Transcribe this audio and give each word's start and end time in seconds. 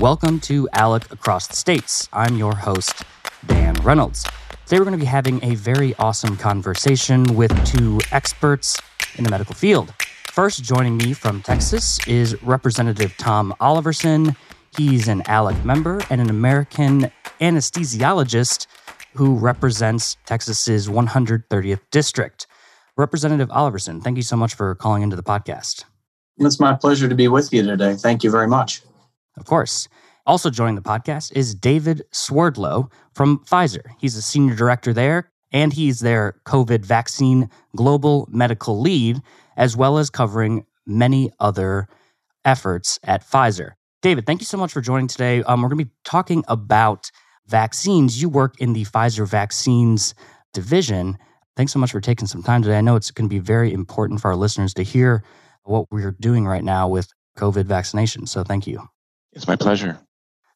Welcome 0.00 0.38
to 0.42 0.68
ALEC 0.74 1.10
Across 1.10 1.48
the 1.48 1.56
States. 1.56 2.08
I'm 2.12 2.36
your 2.36 2.54
host, 2.54 3.02
Dan 3.48 3.74
Reynolds. 3.82 4.22
Today 4.64 4.78
we're 4.78 4.84
going 4.84 4.92
to 4.92 5.04
be 5.04 5.04
having 5.04 5.42
a 5.42 5.56
very 5.56 5.92
awesome 5.96 6.36
conversation 6.36 7.24
with 7.34 7.50
two 7.66 7.98
experts 8.12 8.80
in 9.16 9.24
the 9.24 9.30
medical 9.30 9.56
field. 9.56 9.92
First, 10.28 10.62
joining 10.62 10.98
me 10.98 11.14
from 11.14 11.42
Texas 11.42 11.98
is 12.06 12.40
Representative 12.44 13.16
Tom 13.16 13.52
Oliverson. 13.60 14.36
He's 14.76 15.08
an 15.08 15.22
ALEC 15.22 15.64
member 15.64 16.00
and 16.10 16.20
an 16.20 16.30
American 16.30 17.10
anesthesiologist 17.40 18.68
who 19.14 19.34
represents 19.34 20.16
Texas's 20.26 20.86
130th 20.86 21.80
district. 21.90 22.46
Representative 22.96 23.48
Oliverson, 23.48 24.00
thank 24.00 24.16
you 24.16 24.22
so 24.22 24.36
much 24.36 24.54
for 24.54 24.76
calling 24.76 25.02
into 25.02 25.16
the 25.16 25.24
podcast. 25.24 25.86
It's 26.36 26.60
my 26.60 26.74
pleasure 26.74 27.08
to 27.08 27.16
be 27.16 27.26
with 27.26 27.52
you 27.52 27.64
today. 27.64 27.96
Thank 27.96 28.22
you 28.22 28.30
very 28.30 28.46
much. 28.46 28.82
Of 29.38 29.46
course. 29.46 29.88
Also 30.26 30.50
joining 30.50 30.74
the 30.74 30.82
podcast 30.82 31.32
is 31.34 31.54
David 31.54 32.02
Swerdlow 32.10 32.90
from 33.14 33.38
Pfizer. 33.46 33.82
He's 33.98 34.14
a 34.16 34.22
senior 34.22 34.54
director 34.54 34.92
there, 34.92 35.30
and 35.52 35.72
he's 35.72 36.00
their 36.00 36.40
COVID 36.44 36.84
vaccine 36.84 37.48
global 37.74 38.28
medical 38.30 38.78
lead, 38.80 39.22
as 39.56 39.76
well 39.76 39.96
as 39.96 40.10
covering 40.10 40.66
many 40.86 41.30
other 41.40 41.88
efforts 42.44 42.98
at 43.04 43.26
Pfizer. 43.26 43.72
David, 44.02 44.26
thank 44.26 44.40
you 44.40 44.46
so 44.46 44.58
much 44.58 44.72
for 44.72 44.80
joining 44.80 45.08
today. 45.08 45.42
Um, 45.42 45.62
we're 45.62 45.68
going 45.68 45.78
to 45.78 45.84
be 45.86 45.90
talking 46.04 46.44
about 46.46 47.10
vaccines. 47.46 48.20
You 48.20 48.28
work 48.28 48.60
in 48.60 48.72
the 48.72 48.84
Pfizer 48.84 49.26
vaccines 49.26 50.14
division. 50.52 51.16
Thanks 51.56 51.72
so 51.72 51.78
much 51.78 51.90
for 51.90 52.00
taking 52.00 52.26
some 52.28 52.42
time 52.42 52.62
today. 52.62 52.78
I 52.78 52.80
know 52.80 52.96
it's 52.96 53.10
going 53.10 53.28
to 53.28 53.34
be 53.34 53.40
very 53.40 53.72
important 53.72 54.20
for 54.20 54.28
our 54.28 54.36
listeners 54.36 54.74
to 54.74 54.82
hear 54.82 55.24
what 55.64 55.86
we're 55.90 56.16
doing 56.20 56.46
right 56.46 56.62
now 56.62 56.86
with 56.88 57.08
COVID 57.36 57.64
vaccination. 57.64 58.26
So 58.26 58.44
thank 58.44 58.66
you. 58.66 58.88
It's 59.38 59.46
my 59.46 59.54
pleasure. 59.54 60.00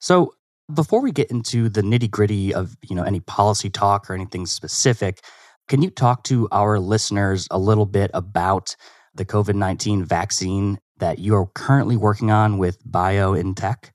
So 0.00 0.34
before 0.74 1.00
we 1.00 1.12
get 1.12 1.30
into 1.30 1.68
the 1.68 1.82
nitty 1.82 2.10
gritty 2.10 2.52
of 2.52 2.76
you 2.82 2.96
know 2.96 3.04
any 3.04 3.20
policy 3.20 3.70
talk 3.70 4.10
or 4.10 4.14
anything 4.14 4.44
specific, 4.44 5.20
can 5.68 5.82
you 5.82 5.90
talk 5.90 6.24
to 6.24 6.48
our 6.50 6.80
listeners 6.80 7.46
a 7.52 7.58
little 7.58 7.86
bit 7.86 8.10
about 8.12 8.74
the 9.14 9.24
COVID 9.24 9.54
nineteen 9.54 10.04
vaccine 10.04 10.80
that 10.98 11.20
you 11.20 11.36
are 11.36 11.46
currently 11.54 11.96
working 11.96 12.32
on 12.32 12.58
with 12.58 12.84
BioNTech? 12.84 13.90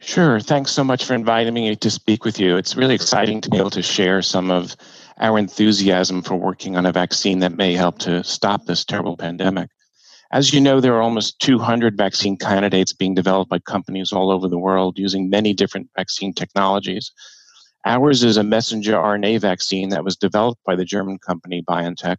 Sure. 0.00 0.40
Thanks 0.40 0.72
so 0.72 0.84
much 0.84 1.06
for 1.06 1.14
inviting 1.14 1.54
me 1.54 1.74
to 1.74 1.90
speak 1.90 2.24
with 2.24 2.38
you. 2.38 2.58
It's 2.58 2.76
really 2.76 2.94
exciting 2.94 3.40
to 3.40 3.50
be 3.50 3.56
able 3.56 3.70
to 3.70 3.82
share 3.82 4.20
some 4.20 4.50
of 4.50 4.76
our 5.18 5.38
enthusiasm 5.38 6.20
for 6.20 6.36
working 6.36 6.76
on 6.76 6.84
a 6.84 6.92
vaccine 6.92 7.38
that 7.38 7.56
may 7.56 7.72
help 7.72 7.98
to 8.00 8.22
stop 8.22 8.66
this 8.66 8.84
terrible 8.84 9.16
pandemic. 9.16 9.70
As 10.30 10.52
you 10.52 10.60
know, 10.60 10.78
there 10.78 10.94
are 10.94 11.00
almost 11.00 11.40
200 11.40 11.96
vaccine 11.96 12.36
candidates 12.36 12.92
being 12.92 13.14
developed 13.14 13.50
by 13.50 13.60
companies 13.60 14.12
all 14.12 14.30
over 14.30 14.46
the 14.46 14.58
world 14.58 14.98
using 14.98 15.30
many 15.30 15.54
different 15.54 15.88
vaccine 15.96 16.34
technologies. 16.34 17.10
Ours 17.86 18.22
is 18.22 18.36
a 18.36 18.42
messenger 18.42 18.92
RNA 18.92 19.40
vaccine 19.40 19.88
that 19.88 20.04
was 20.04 20.16
developed 20.16 20.62
by 20.66 20.76
the 20.76 20.84
German 20.84 21.18
company 21.18 21.62
BioNTech. 21.62 22.18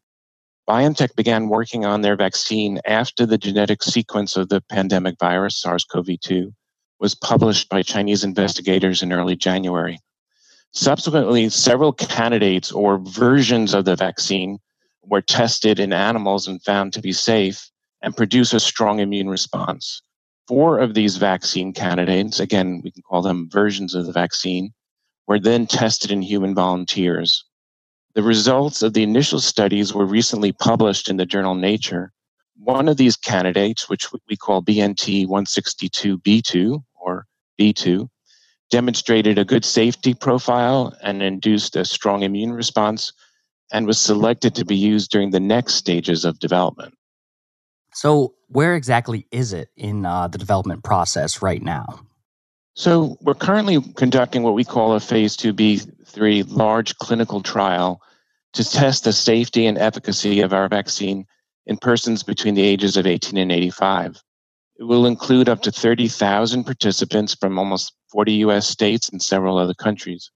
BioNTech 0.68 1.16
began 1.16 1.50
working 1.50 1.86
on 1.86 2.02
their 2.02 2.16
vaccine 2.16 2.80
after 2.84 3.28
the 3.28 3.38
genetic 3.38 3.84
sequence 3.84 4.36
of 4.36 4.50
the 4.50 4.62
pandemic 4.62 5.16
virus, 5.20 5.62
SARS 5.62 5.84
CoV 5.84 6.20
2, 6.20 6.52
was 7.00 7.14
published 7.14 7.70
by 7.70 7.84
Chinese 7.84 8.24
investigators 8.24 9.04
in 9.04 9.14
early 9.14 9.36
January. 9.36 10.00
Subsequently, 10.72 11.50
several 11.50 11.94
candidates 11.94 12.72
or 12.72 12.98
versions 12.98 13.76
of 13.76 13.86
the 13.86 13.96
vaccine 13.96 14.58
were 15.04 15.22
tested 15.22 15.80
in 15.80 15.94
animals 15.94 16.48
and 16.48 16.64
found 16.64 16.94
to 16.94 17.02
be 17.02 17.12
safe 17.12 17.70
and 18.02 18.16
produce 18.16 18.54
a 18.54 18.60
strong 18.60 19.00
immune 19.00 19.30
response. 19.30 20.02
Four 20.48 20.80
of 20.80 20.94
these 20.94 21.18
vaccine 21.18 21.74
candidates, 21.74 22.40
again, 22.40 22.82
we 22.84 22.92
can 22.92 23.04
call 23.04 23.22
them 23.22 23.50
versions 23.52 23.94
of 23.94 24.06
the 24.06 24.12
vaccine, 24.12 24.74
were 25.28 25.40
then 25.40 25.68
tested 25.68 26.10
in 26.10 26.22
human 26.22 26.56
volunteers. 26.56 27.46
The 28.16 28.24
results 28.24 28.82
of 28.82 28.94
the 28.94 29.04
initial 29.04 29.40
studies 29.40 29.94
were 29.94 30.06
recently 30.06 30.52
published 30.52 31.08
in 31.08 31.18
the 31.18 31.26
journal 31.26 31.54
Nature. 31.54 32.12
One 32.58 32.90
of 32.90 32.98
these 32.98 33.16
candidates, 33.16 33.88
which 33.88 34.08
we 34.28 34.36
call 34.36 34.64
BNT 34.64 35.28
162b2 35.28 36.84
or 37.00 37.28
B2, 37.60 38.10
demonstrated 38.70 39.38
a 39.38 39.46
good 39.46 39.66
safety 39.66 40.14
profile 40.14 40.96
and 41.04 41.22
induced 41.22 41.76
a 41.76 41.86
strong 41.86 42.24
immune 42.24 42.52
response 42.52 43.14
and 43.72 43.86
was 43.86 44.00
selected 44.00 44.56
to 44.56 44.66
be 44.66 44.76
used 44.76 45.12
during 45.12 45.30
the 45.30 45.40
next 45.40 45.76
stages 45.76 46.26
of 46.26 46.40
development. 46.40 46.96
So, 48.02 48.34
where 48.48 48.76
exactly 48.76 49.28
is 49.30 49.52
it 49.52 49.72
in 49.76 50.06
uh, 50.06 50.30
the 50.30 50.38
development 50.38 50.86
process 50.86 51.42
right 51.42 51.62
now? 51.62 52.00
So, 52.74 53.18
we're 53.20 53.34
currently 53.34 53.82
conducting 53.98 54.42
what 54.42 54.54
we 54.54 54.64
call 54.64 54.94
a 54.94 55.02
phase 55.02 55.36
2b3 55.36 56.46
large 56.50 56.98
clinical 57.00 57.44
trial 57.44 58.02
to 58.54 58.64
test 58.64 59.04
the 59.04 59.12
safety 59.12 59.66
and 59.66 59.78
efficacy 59.78 60.40
of 60.40 60.54
our 60.54 60.70
vaccine 60.70 61.26
in 61.66 61.76
persons 61.76 62.24
between 62.24 62.56
the 62.56 62.62
ages 62.62 62.96
of 62.96 63.06
18 63.06 63.38
and 63.38 63.52
85. 63.52 64.24
It 64.78 64.84
will 64.86 65.06
include 65.06 65.50
up 65.50 65.62
to 65.64 65.70
30,000 65.70 66.64
participants 66.64 67.36
from 67.36 67.60
almost 67.60 67.92
40 68.14 68.32
US 68.46 68.66
states 68.66 69.10
and 69.10 69.22
several 69.22 69.58
other 69.58 69.74
countries. 69.74 70.32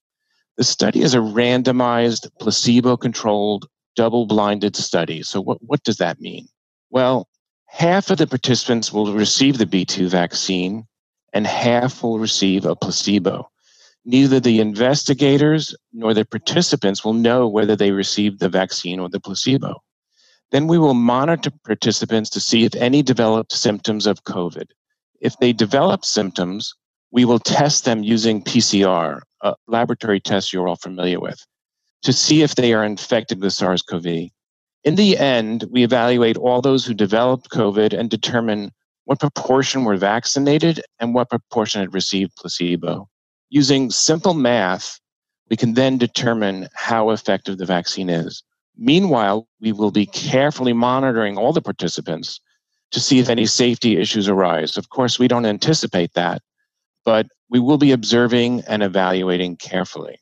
The 0.58 0.66
study 0.66 1.02
is 1.02 1.14
a 1.14 1.20
randomized, 1.20 2.28
placebo 2.42 2.98
controlled, 2.98 3.70
double 3.96 4.26
blinded 4.26 4.76
study. 4.76 5.24
So, 5.24 5.40
what, 5.40 5.60
what 5.62 5.82
does 5.84 5.96
that 6.00 6.20
mean? 6.20 6.50
Well, 6.90 7.30
half 7.74 8.12
of 8.12 8.20
the 8.20 8.28
participants 8.28 8.94
will 8.94 9.14
receive 9.14 9.58
the 9.58 9.66
B2 9.66 10.08
vaccine 10.08 10.86
and 11.34 11.48
half 11.48 12.04
will 12.04 12.20
receive 12.20 12.66
a 12.66 12.76
placebo. 12.76 13.50
Neither 14.06 14.40
the 14.40 14.60
investigators 14.60 15.76
nor 15.92 16.14
the 16.14 16.24
participants 16.24 17.04
will 17.04 17.14
know 17.14 17.48
whether 17.48 17.76
they 17.76 17.90
received 17.90 18.40
the 18.40 18.48
vaccine 18.48 19.00
or 19.00 19.10
the 19.10 19.20
placebo. 19.20 19.82
Then 20.52 20.68
we 20.68 20.78
will 20.78 20.94
monitor 20.94 21.50
participants 21.66 22.30
to 22.30 22.40
see 22.40 22.64
if 22.64 22.76
any 22.76 23.02
developed 23.02 23.52
symptoms 23.52 24.06
of 24.06 24.24
COVID. 24.24 24.68
If 25.20 25.36
they 25.40 25.52
develop 25.52 26.06
symptoms, 26.06 26.76
we 27.12 27.26
will 27.26 27.40
test 27.40 27.86
them 27.86 28.04
using 28.04 28.44
PCR, 28.44 29.22
a 29.42 29.56
laboratory 29.68 30.20
test 30.20 30.54
you're 30.54 30.68
all 30.68 30.76
familiar 30.76 31.20
with, 31.20 31.44
to 32.04 32.14
see 32.14 32.44
if 32.44 32.54
they 32.54 32.74
are 32.74 32.84
infected 32.84 33.42
with 33.42 33.54
SARS 33.54 33.82
CoV. 33.82 34.30
In 34.84 34.96
the 34.96 35.18
end, 35.18 35.66
we 35.72 35.84
evaluate 35.84 36.38
all 36.38 36.62
those 36.62 36.86
who 36.86 36.94
developed 36.94 37.50
COVID 37.50 37.98
and 37.98 38.10
determine 38.10 38.72
what 39.06 39.20
proportion 39.20 39.86
were 39.86 39.98
vaccinated 39.98 40.82
and 41.00 41.14
what 41.14 41.30
proportion 41.30 41.82
had 41.82 41.94
received 41.94 42.36
placebo. 42.36 43.08
Using 43.50 43.92
simple 43.92 44.34
math, 44.34 45.00
we 45.50 45.56
can 45.56 45.74
then 45.74 45.98
determine 45.98 46.68
how 46.74 47.12
effective 47.12 47.58
the 47.58 47.66
vaccine 47.66 48.10
is. 48.10 48.44
Meanwhile, 48.78 49.48
we 49.62 49.72
will 49.72 49.92
be 49.92 50.06
carefully 50.06 50.74
monitoring 50.74 51.38
all 51.38 51.54
the 51.54 51.62
participants 51.62 52.40
to 52.92 53.00
see 53.00 53.20
if 53.20 53.30
any 53.30 53.46
safety 53.46 53.98
issues 53.98 54.28
arise. 54.28 54.78
Of 54.78 54.90
course, 54.90 55.20
we 55.20 55.28
don't 55.28 55.46
anticipate 55.46 56.14
that, 56.14 56.42
but 57.06 57.28
we 57.50 57.60
will 57.60 57.78
be 57.78 57.92
observing 57.92 58.62
and 58.68 58.84
evaluating 58.84 59.58
carefully. 59.58 60.20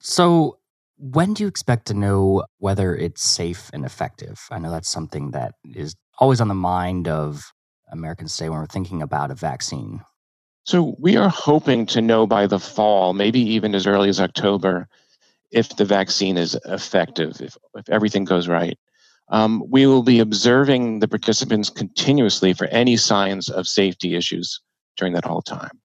So, 0.00 0.58
when 0.98 1.34
do 1.34 1.42
you 1.42 1.48
expect 1.48 1.86
to 1.86 1.94
know 1.94 2.44
whether 2.58 2.94
it's 2.94 3.22
safe 3.22 3.70
and 3.72 3.84
effective? 3.84 4.40
I 4.50 4.58
know 4.58 4.70
that's 4.70 4.88
something 4.88 5.32
that 5.32 5.54
is 5.74 5.94
always 6.18 6.40
on 6.40 6.48
the 6.48 6.54
mind 6.54 7.08
of 7.08 7.52
Americans 7.92 8.36
today 8.36 8.48
when 8.48 8.58
we're 8.58 8.66
thinking 8.66 9.02
about 9.02 9.30
a 9.30 9.34
vaccine. 9.34 10.00
So, 10.64 10.96
we 10.98 11.16
are 11.16 11.28
hoping 11.28 11.86
to 11.86 12.00
know 12.00 12.26
by 12.26 12.48
the 12.48 12.58
fall, 12.58 13.12
maybe 13.12 13.38
even 13.38 13.74
as 13.74 13.86
early 13.86 14.08
as 14.08 14.20
October, 14.20 14.88
if 15.52 15.76
the 15.76 15.84
vaccine 15.84 16.36
is 16.36 16.58
effective, 16.64 17.40
if, 17.40 17.56
if 17.76 17.88
everything 17.88 18.24
goes 18.24 18.48
right. 18.48 18.76
Um, 19.28 19.62
we 19.68 19.86
will 19.86 20.02
be 20.02 20.18
observing 20.18 21.00
the 21.00 21.08
participants 21.08 21.70
continuously 21.70 22.52
for 22.52 22.66
any 22.68 22.96
signs 22.96 23.48
of 23.48 23.68
safety 23.68 24.14
issues 24.14 24.60
during 24.96 25.14
that 25.14 25.24
whole 25.24 25.42
time. 25.42 25.80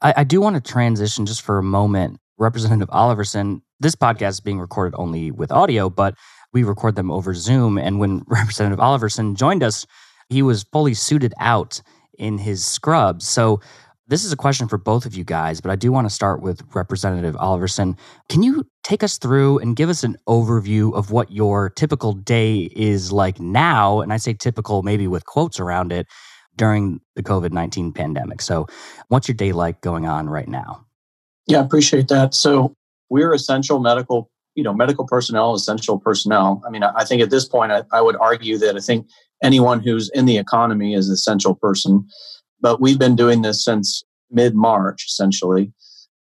I, 0.00 0.14
I 0.18 0.24
do 0.24 0.40
want 0.40 0.54
to 0.56 0.72
transition 0.72 1.26
just 1.26 1.42
for 1.42 1.58
a 1.58 1.62
moment. 1.62 2.18
Representative 2.36 2.88
Oliverson, 2.90 3.62
this 3.80 3.94
podcast 3.94 4.30
is 4.30 4.40
being 4.40 4.58
recorded 4.58 4.96
only 4.98 5.30
with 5.30 5.52
audio, 5.52 5.88
but 5.90 6.14
we 6.52 6.62
record 6.62 6.96
them 6.96 7.10
over 7.10 7.34
Zoom. 7.34 7.78
And 7.78 7.98
when 7.98 8.22
Representative 8.26 8.78
Oliverson 8.78 9.36
joined 9.36 9.62
us, 9.62 9.86
he 10.28 10.42
was 10.42 10.64
fully 10.72 10.94
suited 10.94 11.34
out 11.38 11.80
in 12.18 12.38
his 12.38 12.64
scrubs. 12.64 13.26
So 13.26 13.60
this 14.08 14.24
is 14.24 14.32
a 14.32 14.36
question 14.36 14.68
for 14.68 14.78
both 14.78 15.04
of 15.04 15.14
you 15.14 15.24
guys, 15.24 15.60
but 15.60 15.70
I 15.70 15.76
do 15.76 15.92
want 15.92 16.06
to 16.06 16.14
start 16.14 16.40
with 16.40 16.62
Representative 16.74 17.34
Oliverson. 17.36 17.98
Can 18.28 18.42
you 18.42 18.64
take 18.82 19.02
us 19.02 19.18
through 19.18 19.58
and 19.58 19.76
give 19.76 19.90
us 19.90 20.02
an 20.02 20.16
overview 20.26 20.94
of 20.94 21.10
what 21.10 21.30
your 21.30 21.70
typical 21.70 22.14
day 22.14 22.70
is 22.74 23.12
like 23.12 23.38
now? 23.38 24.00
And 24.00 24.12
I 24.12 24.16
say 24.16 24.32
typical, 24.32 24.82
maybe 24.82 25.06
with 25.06 25.26
quotes 25.26 25.60
around 25.60 25.92
it, 25.92 26.06
during 26.58 27.00
the 27.16 27.22
COVID 27.22 27.52
19 27.52 27.92
pandemic. 27.92 28.42
So, 28.42 28.66
what's 29.08 29.28
your 29.28 29.34
day 29.34 29.52
like 29.52 29.80
going 29.80 30.04
on 30.04 30.28
right 30.28 30.48
now? 30.48 30.84
Yeah, 31.46 31.60
I 31.60 31.64
appreciate 31.64 32.08
that. 32.08 32.34
So, 32.34 32.74
we're 33.10 33.32
essential 33.32 33.80
medical, 33.80 34.30
you 34.54 34.62
know, 34.62 34.74
medical 34.74 35.06
personnel, 35.06 35.54
essential 35.54 35.98
personnel. 35.98 36.62
I 36.66 36.70
mean, 36.70 36.82
I 36.82 37.04
think 37.04 37.22
at 37.22 37.30
this 37.30 37.46
point, 37.46 37.72
I, 37.72 37.82
I 37.92 38.00
would 38.00 38.16
argue 38.16 38.58
that 38.58 38.76
I 38.76 38.80
think 38.80 39.06
anyone 39.42 39.80
who's 39.80 40.10
in 40.14 40.26
the 40.26 40.38
economy 40.38 40.94
is 40.94 41.08
essential 41.08 41.54
person 41.54 42.06
but 42.60 42.80
we've 42.80 42.98
been 42.98 43.16
doing 43.16 43.42
this 43.42 43.64
since 43.64 44.04
mid 44.30 44.54
March, 44.54 45.04
essentially. 45.08 45.72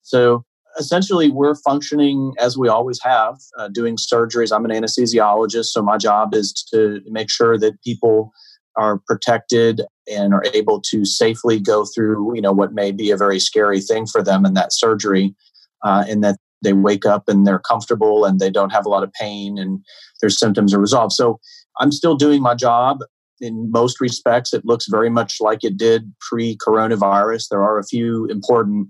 So 0.02 0.44
essentially, 0.78 1.30
we're 1.30 1.54
functioning 1.54 2.34
as 2.38 2.56
we 2.56 2.68
always 2.68 3.00
have, 3.02 3.36
uh, 3.58 3.68
doing 3.68 3.96
surgeries. 3.96 4.54
I'm 4.54 4.64
an 4.64 4.70
anesthesiologist, 4.70 5.66
so 5.66 5.82
my 5.82 5.98
job 5.98 6.34
is 6.34 6.52
to 6.72 7.00
make 7.06 7.30
sure 7.30 7.58
that 7.58 7.80
people 7.82 8.32
are 8.76 9.00
protected 9.06 9.82
and 10.10 10.32
are 10.32 10.44
able 10.54 10.80
to 10.80 11.04
safely 11.04 11.58
go 11.58 11.84
through, 11.84 12.34
you 12.34 12.40
know, 12.40 12.52
what 12.52 12.72
may 12.72 12.92
be 12.92 13.10
a 13.10 13.16
very 13.16 13.40
scary 13.40 13.80
thing 13.80 14.06
for 14.06 14.22
them 14.22 14.46
in 14.46 14.54
that 14.54 14.72
surgery, 14.72 15.34
uh, 15.84 16.04
and 16.08 16.22
that 16.22 16.36
they 16.62 16.72
wake 16.72 17.06
up 17.06 17.28
and 17.28 17.46
they're 17.46 17.58
comfortable 17.58 18.25
and 18.25 18.40
they 18.40 18.50
don't 18.50 18.70
have 18.70 18.87
a 18.87 18.88
lot 18.88 19.02
of 19.02 19.12
pain 19.12 19.58
and 19.58 19.81
their 20.20 20.31
symptoms 20.31 20.75
are 20.75 20.81
resolved. 20.81 21.12
So 21.12 21.38
I'm 21.81 21.93
still 21.93 22.16
doing 22.16 22.43
my 22.43 22.55
job. 22.55 22.99
In 23.40 23.70
most 23.70 24.00
respects, 24.00 24.52
it 24.52 24.64
looks 24.64 24.87
very 24.88 25.10
much 25.10 25.37
like 25.40 25.62
it 25.62 25.76
did 25.76 26.12
pre 26.20 26.56
coronavirus. 26.56 27.49
There 27.49 27.62
are 27.62 27.78
a 27.78 27.84
few 27.84 28.26
important 28.26 28.88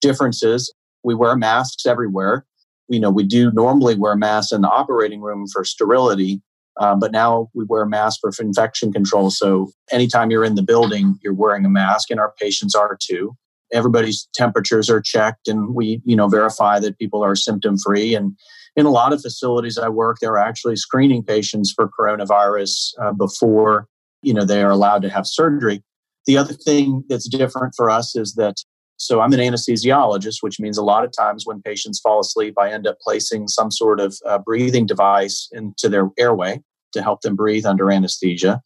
differences. 0.00 0.72
We 1.02 1.14
wear 1.14 1.36
masks 1.36 1.84
everywhere. 1.84 2.46
You 2.88 3.00
know, 3.00 3.10
we 3.10 3.24
do 3.24 3.50
normally 3.50 3.96
wear 3.96 4.14
masks 4.14 4.52
in 4.52 4.62
the 4.62 4.68
operating 4.68 5.20
room 5.20 5.46
for 5.52 5.64
sterility, 5.64 6.40
uh, 6.80 6.94
but 6.94 7.10
now 7.10 7.48
we 7.54 7.64
wear 7.68 7.84
masks 7.86 8.20
for 8.20 8.30
infection 8.40 8.92
control. 8.92 9.30
So 9.30 9.72
anytime 9.90 10.30
you're 10.30 10.44
in 10.44 10.54
the 10.54 10.62
building, 10.62 11.18
you're 11.22 11.34
wearing 11.34 11.64
a 11.64 11.68
mask, 11.68 12.10
and 12.10 12.20
our 12.20 12.32
patients 12.40 12.74
are 12.74 12.96
too. 13.00 13.36
Everybody's 13.72 14.28
temperatures 14.34 14.88
are 14.90 15.00
checked, 15.00 15.48
and 15.48 15.74
we, 15.74 16.00
you 16.04 16.16
know, 16.16 16.28
verify 16.28 16.78
that 16.80 16.98
people 16.98 17.22
are 17.22 17.36
symptom 17.36 17.76
free. 17.78 18.14
And 18.14 18.36
in 18.76 18.86
a 18.86 18.90
lot 18.90 19.12
of 19.12 19.20
facilities 19.20 19.78
I 19.78 19.88
work, 19.88 20.18
they're 20.20 20.38
actually 20.38 20.76
screening 20.76 21.22
patients 21.22 21.72
for 21.74 21.90
coronavirus 21.98 22.92
uh, 23.00 23.12
before, 23.12 23.86
you 24.22 24.32
know, 24.32 24.44
they 24.44 24.62
are 24.62 24.70
allowed 24.70 25.02
to 25.02 25.10
have 25.10 25.26
surgery. 25.26 25.82
The 26.26 26.36
other 26.36 26.54
thing 26.54 27.04
that's 27.08 27.28
different 27.28 27.74
for 27.76 27.90
us 27.90 28.14
is 28.14 28.34
that 28.34 28.56
so 28.98 29.20
I'm 29.20 29.32
an 29.32 29.38
anesthesiologist, 29.38 30.38
which 30.40 30.58
means 30.58 30.76
a 30.76 30.82
lot 30.82 31.04
of 31.04 31.12
times 31.12 31.46
when 31.46 31.62
patients 31.62 32.00
fall 32.00 32.18
asleep, 32.18 32.54
I 32.58 32.72
end 32.72 32.86
up 32.86 32.98
placing 33.00 33.46
some 33.46 33.70
sort 33.70 34.00
of 34.00 34.16
uh, 34.26 34.38
breathing 34.38 34.86
device 34.86 35.48
into 35.52 35.88
their 35.88 36.10
airway 36.18 36.60
to 36.92 37.02
help 37.02 37.20
them 37.20 37.36
breathe 37.36 37.64
under 37.64 37.92
anesthesia. 37.92 38.60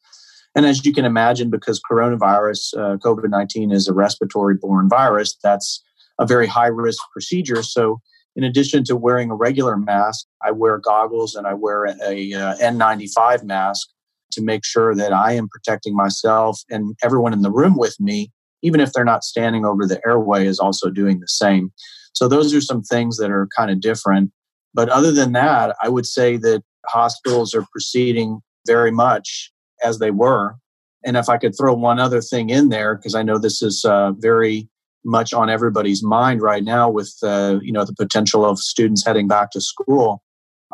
And 0.54 0.66
as 0.66 0.84
you 0.84 0.93
can 0.93 1.04
imagine, 1.04 1.50
because 1.50 1.81
coronavirus, 1.90 2.76
uh, 2.76 2.96
COVID 2.99 3.28
19 3.31 3.72
is 3.72 3.88
a 3.88 3.94
respiratory 3.94 4.54
borne 4.54 4.88
virus, 4.88 5.37
that's 5.43 5.82
a 6.19 6.26
very 6.26 6.46
high 6.46 6.66
risk 6.66 7.02
procedure. 7.12 7.62
So, 7.62 8.00
in 8.34 8.44
addition 8.44 8.82
to 8.84 8.96
wearing 8.96 9.31
a 9.31 9.34
regular 9.34 9.76
mask, 9.76 10.26
I 10.43 10.52
wear 10.52 10.78
goggles 10.78 11.34
and 11.34 11.46
I 11.46 11.52
wear 11.54 11.84
a, 11.84 12.32
uh, 12.32 12.56
N95 12.56 13.44
mask 13.44 13.88
to 14.31 14.43
make 14.43 14.64
sure 14.64 14.94
that 14.94 15.12
I 15.12 15.32
am 15.32 15.49
protecting 15.49 15.94
myself 15.94 16.62
and 16.70 16.96
everyone 17.02 17.34
in 17.34 17.43
the 17.43 17.50
room 17.50 17.76
with 17.76 17.94
me, 18.00 18.32
even 18.62 18.81
if 18.81 18.93
they're 18.93 19.05
not 19.05 19.25
standing 19.25 19.66
over 19.66 19.87
the 19.87 20.00
airway, 20.06 20.46
is 20.46 20.58
also 20.58 20.88
doing 20.88 21.20
the 21.20 21.28
same. 21.28 21.72
So, 22.14 22.28
those 22.28 22.55
are 22.55 22.60
some 22.60 22.82
things 22.82 23.16
that 23.19 23.31
are 23.31 23.48
kind 23.56 23.70
of 23.70 23.81
different. 23.81 24.31
But 24.75 24.88
other 24.88 25.12
than 25.12 25.32
that, 25.32 25.76
I 25.82 25.88
would 25.88 26.06
say 26.06 26.37
that 26.38 26.62
hospitals 26.87 27.55
are 27.55 27.66
proceeding 27.70 28.40
very 28.66 28.90
much 28.90 29.51
as 29.82 29.99
they 29.99 30.11
were. 30.11 30.56
And 31.05 31.17
if 31.17 31.29
I 31.29 31.38
could 31.38 31.56
throw 31.56 31.75
one 31.75 31.99
other 31.99 32.20
thing 32.20 32.50
in 32.50 32.69
there, 32.69 32.94
because 32.94 33.14
I 33.14 33.23
know 33.23 33.38
this 33.38 33.62
is 33.62 33.84
uh, 33.84 34.12
very 34.12 34.69
much 35.05 35.32
on 35.32 35.50
everybody's 35.50 36.02
mind 36.02 36.43
right 36.43 36.62
now 36.62 36.88
with 36.88 37.12
uh, 37.23 37.58
you 37.62 37.73
know 37.73 37.84
the 37.84 37.94
potential 37.94 38.44
of 38.44 38.58
students 38.58 39.05
heading 39.05 39.29
back 39.29 39.50
to 39.52 39.61
school. 39.61 40.23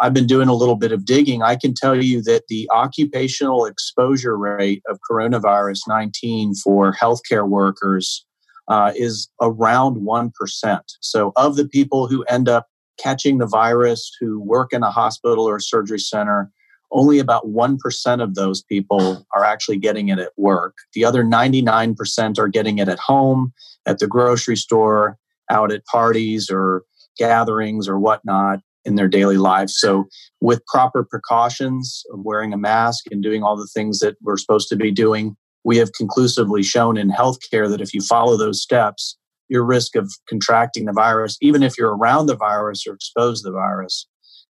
I've 0.01 0.15
been 0.15 0.27
doing 0.27 0.49
a 0.49 0.55
little 0.55 0.77
bit 0.77 0.93
of 0.93 1.05
digging. 1.05 1.43
I 1.43 1.57
can 1.57 1.75
tell 1.75 2.01
you 2.01 2.23
that 2.23 2.45
the 2.49 2.69
occupational 2.73 3.65
exposure 3.65 4.37
rate 4.37 4.83
of 4.89 5.01
coronavirus 5.11 5.81
19 5.89 6.55
for 6.55 6.93
healthcare 6.93 7.49
workers 7.49 8.25
uh, 8.69 8.93
is 8.95 9.29
around 9.41 9.97
1%. 9.97 10.81
So, 11.01 11.33
of 11.37 11.57
the 11.57 11.67
people 11.67 12.07
who 12.07 12.23
end 12.25 12.49
up 12.49 12.67
catching 12.99 13.39
the 13.39 13.47
virus 13.47 14.11
who 14.21 14.41
work 14.41 14.73
in 14.73 14.83
a 14.83 14.91
hospital 14.91 15.49
or 15.49 15.57
a 15.57 15.61
surgery 15.61 15.99
center, 15.99 16.51
only 16.90 17.19
about 17.19 17.46
1% 17.46 18.23
of 18.23 18.35
those 18.35 18.62
people 18.62 19.26
are 19.35 19.44
actually 19.44 19.79
getting 19.79 20.08
it 20.08 20.19
at 20.19 20.32
work. 20.37 20.75
The 20.94 21.05
other 21.05 21.23
99% 21.23 22.38
are 22.38 22.49
getting 22.49 22.79
it 22.79 22.88
at 22.88 22.99
home, 22.99 23.52
at 23.87 23.99
the 23.99 24.06
grocery 24.06 24.56
store, 24.56 25.19
out 25.50 25.73
at 25.73 25.85
parties 25.87 26.50
or 26.50 26.85
gatherings 27.19 27.88
or 27.88 27.99
whatnot 27.99 28.61
in 28.85 28.94
their 28.94 29.08
daily 29.08 29.37
lives. 29.37 29.75
So, 29.79 30.06
with 30.40 30.64
proper 30.67 31.05
precautions 31.05 32.02
of 32.12 32.20
wearing 32.23 32.52
a 32.52 32.58
mask 32.58 33.05
and 33.11 33.23
doing 33.23 33.43
all 33.43 33.56
the 33.56 33.69
things 33.75 33.99
that 33.99 34.17
we're 34.23 34.38
supposed 34.38 34.69
to 34.70 34.76
be 34.76 34.90
doing, 34.90 35.37
we 35.64 35.76
have 35.76 35.93
conclusively 35.93 36.62
shown 36.62 36.96
in 36.96 37.11
healthcare 37.11 37.69
that 37.69 37.81
if 37.81 37.93
you 37.93 38.00
follow 38.00 38.37
those 38.37 38.62
steps, 38.62 39.19
your 39.49 39.64
risk 39.64 39.96
of 39.96 40.11
contracting 40.29 40.85
the 40.85 40.93
virus, 40.93 41.37
even 41.40 41.62
if 41.62 41.76
you're 41.76 41.96
around 41.96 42.26
the 42.26 42.37
virus 42.37 42.87
or 42.87 42.94
exposed 42.94 43.44
to 43.44 43.50
the 43.50 43.56
virus, 43.56 44.06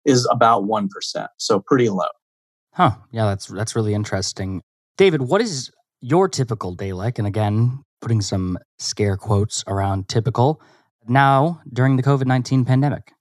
is 0.05 0.27
about 0.31 0.63
1%. 0.63 0.87
So 1.37 1.59
pretty 1.59 1.89
low. 1.89 2.05
Huh. 2.77 2.91
Yeah, 3.11 3.25
that's 3.25 3.47
that's 3.47 3.75
really 3.75 3.95
interesting. 3.95 4.61
David, 4.99 5.23
what 5.23 5.41
is 5.41 5.71
your 5.99 6.29
typical 6.29 6.75
day 6.75 6.93
like? 6.93 7.17
And 7.17 7.27
again, 7.27 7.83
putting 8.01 8.21
some 8.21 8.59
scare 8.77 9.17
quotes 9.17 9.63
around 9.65 10.07
typical 10.07 10.61
now 11.07 11.59
during 11.73 11.97
the 11.97 12.03
COVID 12.03 12.27
19 12.27 12.65
pandemic. 12.65 13.13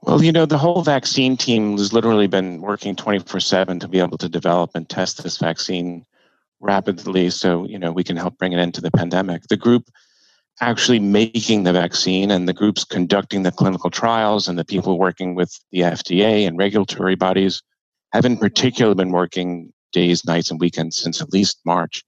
Well, 0.00 0.24
you 0.24 0.32
know, 0.32 0.46
the 0.46 0.56
whole 0.56 0.80
vaccine 0.80 1.36
team 1.36 1.76
has 1.76 1.92
literally 1.92 2.26
been 2.26 2.62
working 2.62 2.96
24 2.96 3.38
7 3.38 3.80
to 3.80 3.88
be 3.88 3.98
able 3.98 4.16
to 4.16 4.30
develop 4.30 4.70
and 4.74 4.88
test 4.88 5.22
this 5.22 5.36
vaccine 5.36 6.06
rapidly 6.58 7.28
so, 7.28 7.68
you 7.68 7.78
know, 7.78 7.92
we 7.92 8.02
can 8.02 8.16
help 8.16 8.38
bring 8.38 8.54
an 8.54 8.60
end 8.60 8.72
to 8.76 8.80
the 8.80 8.90
pandemic. 8.90 9.42
The 9.50 9.58
group 9.58 9.90
actually 10.62 11.00
making 11.00 11.64
the 11.64 11.72
vaccine 11.74 12.30
and 12.30 12.48
the 12.48 12.54
groups 12.54 12.82
conducting 12.82 13.42
the 13.42 13.52
clinical 13.52 13.90
trials 13.90 14.48
and 14.48 14.58
the 14.58 14.64
people 14.64 14.98
working 14.98 15.34
with 15.34 15.52
the 15.70 15.80
FDA 15.80 16.46
and 16.48 16.56
regulatory 16.56 17.14
bodies 17.14 17.62
have 18.14 18.24
in 18.24 18.38
particular 18.38 18.94
been 18.94 19.10
working 19.10 19.72
days, 19.92 20.24
nights, 20.24 20.50
and 20.50 20.60
weekends 20.60 20.96
since 20.96 21.20
at 21.20 21.32
least 21.32 21.58
March. 21.66 22.04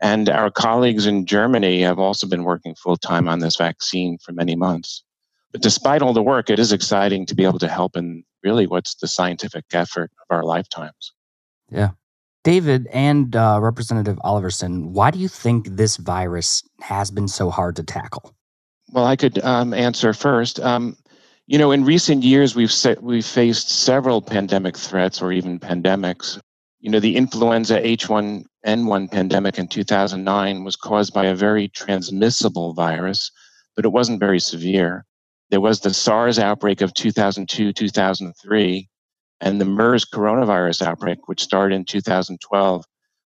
And 0.00 0.28
our 0.28 0.50
colleagues 0.50 1.06
in 1.06 1.26
Germany 1.26 1.82
have 1.82 1.98
also 1.98 2.26
been 2.26 2.44
working 2.44 2.74
full 2.74 2.96
time 2.96 3.28
on 3.28 3.38
this 3.38 3.56
vaccine 3.56 4.18
for 4.18 4.32
many 4.32 4.56
months. 4.56 5.04
But 5.52 5.62
despite 5.62 6.02
all 6.02 6.12
the 6.12 6.22
work, 6.22 6.50
it 6.50 6.58
is 6.58 6.72
exciting 6.72 7.26
to 7.26 7.34
be 7.34 7.44
able 7.44 7.60
to 7.60 7.68
help 7.68 7.96
in 7.96 8.24
really 8.42 8.66
what's 8.66 8.96
the 8.96 9.06
scientific 9.06 9.64
effort 9.72 10.10
of 10.20 10.36
our 10.36 10.42
lifetimes. 10.42 11.12
Yeah. 11.70 11.90
David 12.42 12.88
and 12.92 13.34
uh, 13.36 13.58
Representative 13.62 14.18
Oliverson, 14.24 14.86
why 14.86 15.10
do 15.10 15.18
you 15.18 15.28
think 15.28 15.68
this 15.68 15.96
virus 15.96 16.62
has 16.80 17.10
been 17.10 17.28
so 17.28 17.50
hard 17.50 17.76
to 17.76 17.82
tackle? 17.82 18.34
Well, 18.92 19.06
I 19.06 19.16
could 19.16 19.42
um, 19.44 19.72
answer 19.72 20.12
first. 20.12 20.60
Um, 20.60 20.96
you 21.46 21.58
know, 21.58 21.72
in 21.72 21.84
recent 21.84 22.22
years, 22.22 22.54
we've 22.54 22.72
se- 22.72 22.96
we've 23.00 23.24
faced 23.24 23.68
several 23.68 24.22
pandemic 24.22 24.76
threats 24.76 25.20
or 25.20 25.30
even 25.32 25.60
pandemics. 25.60 26.40
You 26.80 26.90
know, 26.90 27.00
the 27.00 27.16
influenza 27.16 27.80
H1N1 27.80 29.10
pandemic 29.10 29.58
in 29.58 29.68
2009 29.68 30.64
was 30.64 30.76
caused 30.76 31.12
by 31.12 31.26
a 31.26 31.34
very 31.34 31.68
transmissible 31.68 32.72
virus, 32.72 33.30
but 33.76 33.84
it 33.84 33.92
wasn't 33.92 34.20
very 34.20 34.40
severe. 34.40 35.04
There 35.50 35.60
was 35.60 35.80
the 35.80 35.92
SARS 35.92 36.38
outbreak 36.38 36.80
of 36.80 36.94
2002 36.94 37.72
2003, 37.72 38.88
and 39.40 39.60
the 39.60 39.64
MERS 39.66 40.06
coronavirus 40.06 40.82
outbreak, 40.82 41.28
which 41.28 41.42
started 41.42 41.74
in 41.74 41.84
2012, 41.84 42.84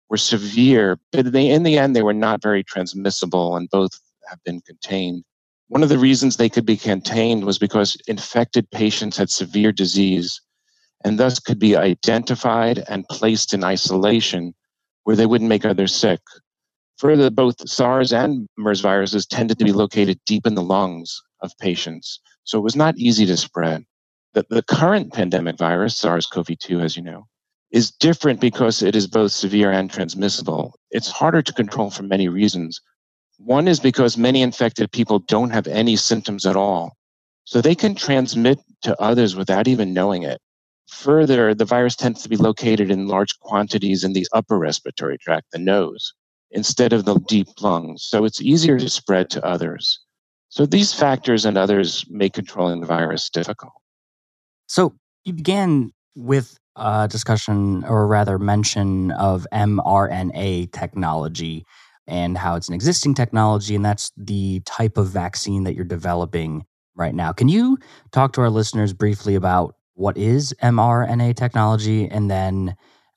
were 0.09 0.17
severe, 0.17 0.99
but 1.11 1.25
in 1.25 1.63
the 1.63 1.79
end, 1.79 1.95
they 1.95 2.03
were 2.03 2.13
not 2.13 2.43
very 2.43 2.63
transmissible, 2.63 3.55
and 3.55 3.69
both 3.71 3.99
have 4.29 4.43
been 4.43 4.61
contained. 4.61 5.23
One 5.67 5.83
of 5.83 5.89
the 5.89 5.97
reasons 5.97 6.37
they 6.37 6.49
could 6.49 6.65
be 6.65 6.77
contained 6.77 7.45
was 7.45 7.57
because 7.57 7.97
infected 8.07 8.69
patients 8.71 9.17
had 9.17 9.29
severe 9.29 9.71
disease 9.71 10.41
and 11.03 11.19
thus 11.19 11.39
could 11.39 11.59
be 11.59 11.75
identified 11.75 12.83
and 12.87 13.07
placed 13.09 13.53
in 13.53 13.63
isolation 13.63 14.53
where 15.03 15.15
they 15.15 15.25
wouldn't 15.25 15.49
make 15.49 15.65
others 15.65 15.93
sick. 15.93 16.21
Further, 16.97 17.29
both 17.29 17.67
SARS 17.67 18.13
and 18.13 18.47
MERS 18.57 18.81
viruses 18.81 19.25
tended 19.25 19.59
to 19.59 19.65
be 19.65 19.73
located 19.73 20.19
deep 20.25 20.47
in 20.47 20.55
the 20.55 20.61
lungs 20.61 21.21
of 21.41 21.51
patients, 21.59 22.19
so 22.43 22.57
it 22.57 22.63
was 22.63 22.75
not 22.75 22.97
easy 22.97 23.25
to 23.25 23.35
spread. 23.35 23.83
The, 24.33 24.45
the 24.49 24.63
current 24.63 25.11
pandemic 25.11 25.57
virus, 25.57 25.97
SARS 25.97 26.25
CoV 26.25 26.57
2, 26.59 26.79
as 26.79 26.95
you 26.95 27.03
know, 27.03 27.27
is 27.71 27.91
different 27.91 28.39
because 28.39 28.81
it 28.81 28.95
is 28.95 29.07
both 29.07 29.31
severe 29.31 29.71
and 29.71 29.91
transmissible. 29.91 30.75
It's 30.91 31.09
harder 31.09 31.41
to 31.41 31.53
control 31.53 31.89
for 31.89 32.03
many 32.03 32.29
reasons, 32.29 32.79
one 33.45 33.67
is 33.67 33.79
because 33.79 34.17
many 34.17 34.41
infected 34.41 34.91
people 34.91 35.19
don't 35.19 35.49
have 35.51 35.67
any 35.67 35.95
symptoms 35.95 36.45
at 36.45 36.55
all. 36.55 36.95
So 37.45 37.61
they 37.61 37.75
can 37.75 37.95
transmit 37.95 38.59
to 38.83 38.99
others 39.01 39.35
without 39.35 39.67
even 39.67 39.93
knowing 39.93 40.23
it. 40.23 40.39
Further, 40.89 41.53
the 41.53 41.65
virus 41.65 41.95
tends 41.95 42.23
to 42.23 42.29
be 42.29 42.37
located 42.37 42.89
in 42.91 43.07
large 43.07 43.37
quantities 43.39 44.03
in 44.03 44.13
the 44.13 44.27
upper 44.33 44.57
respiratory 44.57 45.17
tract, 45.17 45.47
the 45.51 45.59
nose, 45.59 46.13
instead 46.51 46.93
of 46.93 47.05
the 47.05 47.19
deep 47.27 47.47
lungs. 47.61 48.03
So 48.03 48.25
it's 48.25 48.41
easier 48.41 48.79
to 48.79 48.89
spread 48.89 49.29
to 49.31 49.45
others. 49.45 49.99
So 50.49 50.65
these 50.65 50.93
factors 50.93 51.45
and 51.45 51.57
others 51.57 52.05
make 52.09 52.33
controlling 52.33 52.81
the 52.81 52.87
virus 52.87 53.29
difficult. 53.29 53.73
So 54.67 54.93
you 55.25 55.33
began 55.33 55.91
with 56.15 56.57
a 56.75 57.07
discussion, 57.09 57.83
or 57.85 58.07
rather 58.07 58.39
mention, 58.39 59.11
of 59.11 59.47
mRNA 59.51 60.71
technology. 60.71 61.65
And 62.07 62.37
how 62.37 62.55
it's 62.55 62.67
an 62.67 62.73
existing 62.73 63.13
technology, 63.13 63.75
and 63.75 63.85
that's 63.85 64.11
the 64.17 64.61
type 64.65 64.97
of 64.97 65.07
vaccine 65.07 65.63
that 65.63 65.75
you're 65.75 65.85
developing 65.85 66.65
right 66.95 67.15
now. 67.15 67.31
Can 67.31 67.47
you 67.47 67.77
talk 68.11 68.33
to 68.33 68.41
our 68.41 68.49
listeners 68.49 68.93
briefly 68.93 69.35
about 69.35 69.75
what 69.95 70.17
is 70.17 70.53
mRNA 70.61 71.35
technology 71.35 72.09
and 72.09 72.29
then, 72.29 72.75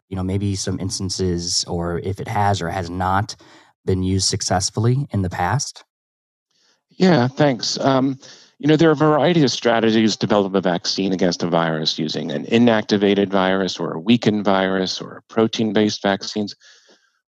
you 0.08 0.16
know, 0.16 0.22
maybe 0.22 0.54
some 0.54 0.78
instances 0.78 1.64
or 1.64 1.98
if 2.00 2.20
it 2.20 2.28
has 2.28 2.60
or 2.60 2.68
has 2.68 2.90
not 2.90 3.36
been 3.84 4.02
used 4.02 4.28
successfully 4.28 5.06
in 5.10 5.22
the 5.22 5.30
past? 5.30 5.84
Yeah, 6.90 7.28
thanks. 7.28 7.78
Um, 7.78 8.18
you 8.58 8.66
know, 8.66 8.76
there 8.76 8.88
are 8.88 8.92
a 8.92 8.96
variety 8.96 9.42
of 9.42 9.50
strategies 9.50 10.16
to 10.16 10.26
develop 10.26 10.54
a 10.54 10.60
vaccine 10.60 11.12
against 11.12 11.42
a 11.42 11.46
virus 11.46 11.98
using 11.98 12.30
an 12.30 12.46
inactivated 12.46 13.28
virus 13.28 13.78
or 13.78 13.94
a 13.94 14.00
weakened 14.00 14.44
virus 14.44 15.00
or 15.00 15.22
protein 15.28 15.72
based 15.72 16.02
vaccines. 16.02 16.54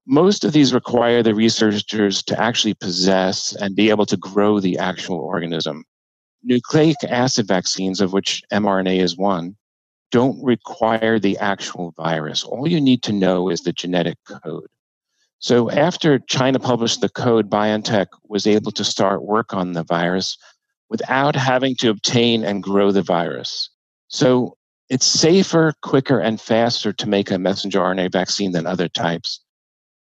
Most 0.07 0.45
of 0.45 0.53
these 0.53 0.75
require 0.75 1.23
the 1.23 1.35
researchers 1.35 2.23
to 2.25 2.39
actually 2.41 2.75
possess 2.75 3.55
and 3.55 3.75
be 3.75 3.89
able 3.91 4.07
to 4.07 4.17
grow 4.17 4.61
the 4.61 4.79
actual 4.79 5.17
organism. 5.17 5.85
Nucleic 6.43 7.03
acid 7.09 7.49
vaccines, 7.49 8.03
of 8.03 8.13
which 8.13 8.43
mRNA 8.53 9.01
is 9.01 9.17
one, 9.17 9.57
don't 10.11 10.43
require 10.45 11.19
the 11.19 11.39
actual 11.39 11.93
virus. 11.97 12.45
All 12.45 12.69
you 12.69 12.81
need 12.81 13.03
to 13.05 13.13
know 13.13 13.49
is 13.49 13.63
the 13.63 13.73
genetic 13.73 14.19
code. 14.29 14.69
So 15.39 15.71
after 15.71 16.19
China 16.19 16.59
published 16.59 17.01
the 17.01 17.09
code, 17.09 17.51
BioNTech 17.51 18.07
was 18.29 18.47
able 18.47 18.73
to 18.73 18.85
start 18.85 19.25
work 19.25 19.53
on 19.53 19.73
the 19.73 19.85
virus 19.85 20.39
without 20.89 21.35
having 21.35 21.77
to 21.77 21.89
obtain 21.91 22.45
and 22.45 22.63
grow 22.63 22.93
the 22.93 23.03
virus. 23.03 23.71
So 24.09 24.57
it's 24.89 25.07
safer, 25.07 25.75
quicker, 25.83 26.21
and 26.21 26.41
faster 26.41 26.93
to 26.93 27.09
make 27.09 27.31
a 27.31 27.39
messenger 27.39 27.81
RNA 27.81 28.13
vaccine 28.13 28.53
than 28.53 28.67
other 28.67 28.89
types. 28.89 29.41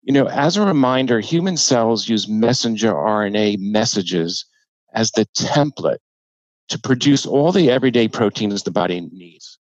You 0.03 0.13
know, 0.13 0.27
as 0.27 0.57
a 0.57 0.67
reminder, 0.67 1.21
human 1.21 1.57
cells 1.57 2.09
use 2.09 2.29
messenger 2.29 2.93
RNA 2.93 3.59
messages 3.61 4.45
as 4.95 5.11
the 5.13 5.27
template 5.37 5.99
to 6.69 6.79
produce 6.79 7.25
all 7.25 7.53
the 7.53 7.71
everyday 7.71 8.09
proteins 8.09 8.63
the 8.63 8.71
body 8.71 9.01
needs. 9.01 9.59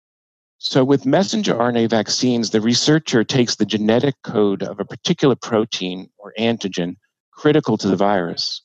So, 0.58 0.84
with 0.84 1.06
messenger 1.06 1.56
RNA 1.56 1.90
vaccines, 1.90 2.50
the 2.50 2.62
researcher 2.62 3.24
takes 3.24 3.56
the 3.56 3.66
genetic 3.66 4.16
code 4.24 4.64
of 4.64 4.80
a 4.80 4.86
particular 4.86 5.36
protein 5.36 6.10
or 6.18 6.34
antigen 6.40 6.96
critical 7.32 7.78
to 7.78 7.88
the 7.88 7.96
virus 7.96 8.62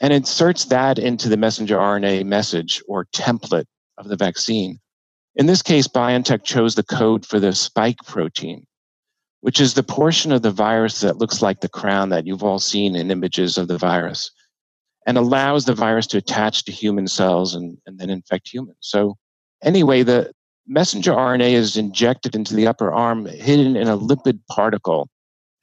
and 0.00 0.12
inserts 0.12 0.64
that 0.66 0.98
into 0.98 1.28
the 1.28 1.36
messenger 1.36 1.76
RNA 1.76 2.24
message 2.24 2.82
or 2.88 3.06
template 3.14 3.66
of 3.98 4.08
the 4.08 4.16
vaccine. 4.16 4.80
In 5.36 5.46
this 5.46 5.62
case, 5.62 5.86
BioNTech 5.86 6.44
chose 6.44 6.74
the 6.74 6.82
code 6.82 7.24
for 7.24 7.38
the 7.38 7.54
spike 7.54 7.98
protein, 8.04 8.66
which 9.42 9.60
is 9.60 9.74
the 9.74 9.82
portion 9.82 10.32
of 10.32 10.42
the 10.42 10.50
virus 10.50 11.00
that 11.00 11.18
looks 11.18 11.42
like 11.42 11.60
the 11.60 11.68
crown 11.68 12.08
that 12.08 12.26
you've 12.26 12.44
all 12.44 12.60
seen 12.60 12.96
in 12.96 13.10
images 13.10 13.58
of 13.58 13.68
the 13.68 13.76
virus 13.76 14.30
and 15.04 15.18
allows 15.18 15.64
the 15.64 15.74
virus 15.74 16.06
to 16.06 16.18
attach 16.18 16.64
to 16.64 16.72
human 16.72 17.08
cells 17.08 17.54
and, 17.54 17.76
and 17.84 17.98
then 17.98 18.08
infect 18.08 18.48
humans. 18.52 18.78
So, 18.80 19.16
anyway, 19.62 20.04
the 20.04 20.32
messenger 20.68 21.12
RNA 21.12 21.52
is 21.52 21.76
injected 21.76 22.36
into 22.36 22.54
the 22.54 22.68
upper 22.68 22.92
arm, 22.92 23.26
hidden 23.26 23.76
in 23.76 23.88
a 23.88 23.98
lipid 23.98 24.38
particle. 24.48 25.08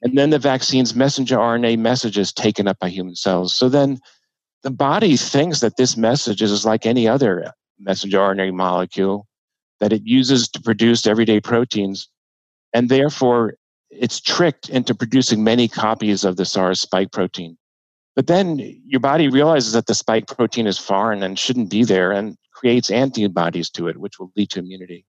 And 0.01 0.17
then 0.17 0.29
the 0.29 0.39
vaccine's 0.39 0.93
messenger 0.93 1.37
RNA 1.37 1.79
message 1.79 2.17
is 2.17 2.33
taken 2.33 2.67
up 2.67 2.79
by 2.79 2.89
human 2.89 3.15
cells. 3.15 3.53
So 3.53 3.69
then 3.69 3.99
the 4.63 4.71
body 4.71 5.15
thinks 5.15 5.61
that 5.61 5.77
this 5.77 5.95
message 5.95 6.41
is 6.41 6.65
like 6.65 6.85
any 6.85 7.07
other 7.07 7.53
messenger 7.79 8.17
RNA 8.17 8.53
molecule 8.53 9.25
that 9.79 9.93
it 9.93 10.01
uses 10.03 10.49
to 10.49 10.61
produce 10.61 11.07
everyday 11.07 11.39
proteins. 11.39 12.09
And 12.73 12.89
therefore, 12.89 13.55
it's 13.89 14.19
tricked 14.19 14.69
into 14.69 14.93
producing 14.95 15.43
many 15.43 15.67
copies 15.67 16.23
of 16.23 16.37
the 16.37 16.45
SARS 16.45 16.81
spike 16.81 17.11
protein. 17.11 17.57
But 18.15 18.27
then 18.27 18.59
your 18.85 18.99
body 18.99 19.29
realizes 19.29 19.73
that 19.73 19.87
the 19.87 19.95
spike 19.95 20.27
protein 20.27 20.67
is 20.67 20.77
foreign 20.77 21.23
and 21.23 21.39
shouldn't 21.39 21.69
be 21.69 21.83
there 21.83 22.11
and 22.11 22.37
creates 22.53 22.91
antibodies 22.91 23.69
to 23.71 23.87
it, 23.87 23.97
which 23.97 24.19
will 24.19 24.31
lead 24.35 24.49
to 24.51 24.59
immunity. 24.59 25.05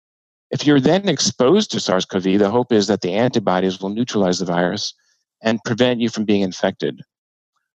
If 0.52 0.66
you're 0.66 0.80
then 0.80 1.08
exposed 1.08 1.72
to 1.72 1.80
SARS 1.80 2.06
CoV, 2.06 2.38
the 2.38 2.50
hope 2.50 2.72
is 2.72 2.88
that 2.88 3.02
the 3.02 3.14
antibodies 3.14 3.80
will 3.80 3.90
neutralize 3.90 4.40
the 4.40 4.46
virus 4.46 4.94
and 5.42 5.64
prevent 5.64 6.00
you 6.00 6.10
from 6.10 6.26
being 6.26 6.42
infected. 6.42 7.02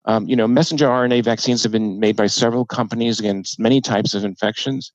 Um, 0.04 0.26
you 0.28 0.35
know, 0.35 0.49
messenger 0.49 0.88
RNA 0.88 1.25
vaccines 1.25 1.62
have 1.62 1.73
been 1.73 2.00
made 2.00 2.16
by 2.16 2.26
several 2.26 2.64
companies 2.64 3.21
against 3.21 3.61
many 3.61 3.80
types 3.80 4.14
of 4.14 4.25
infections 4.25 4.92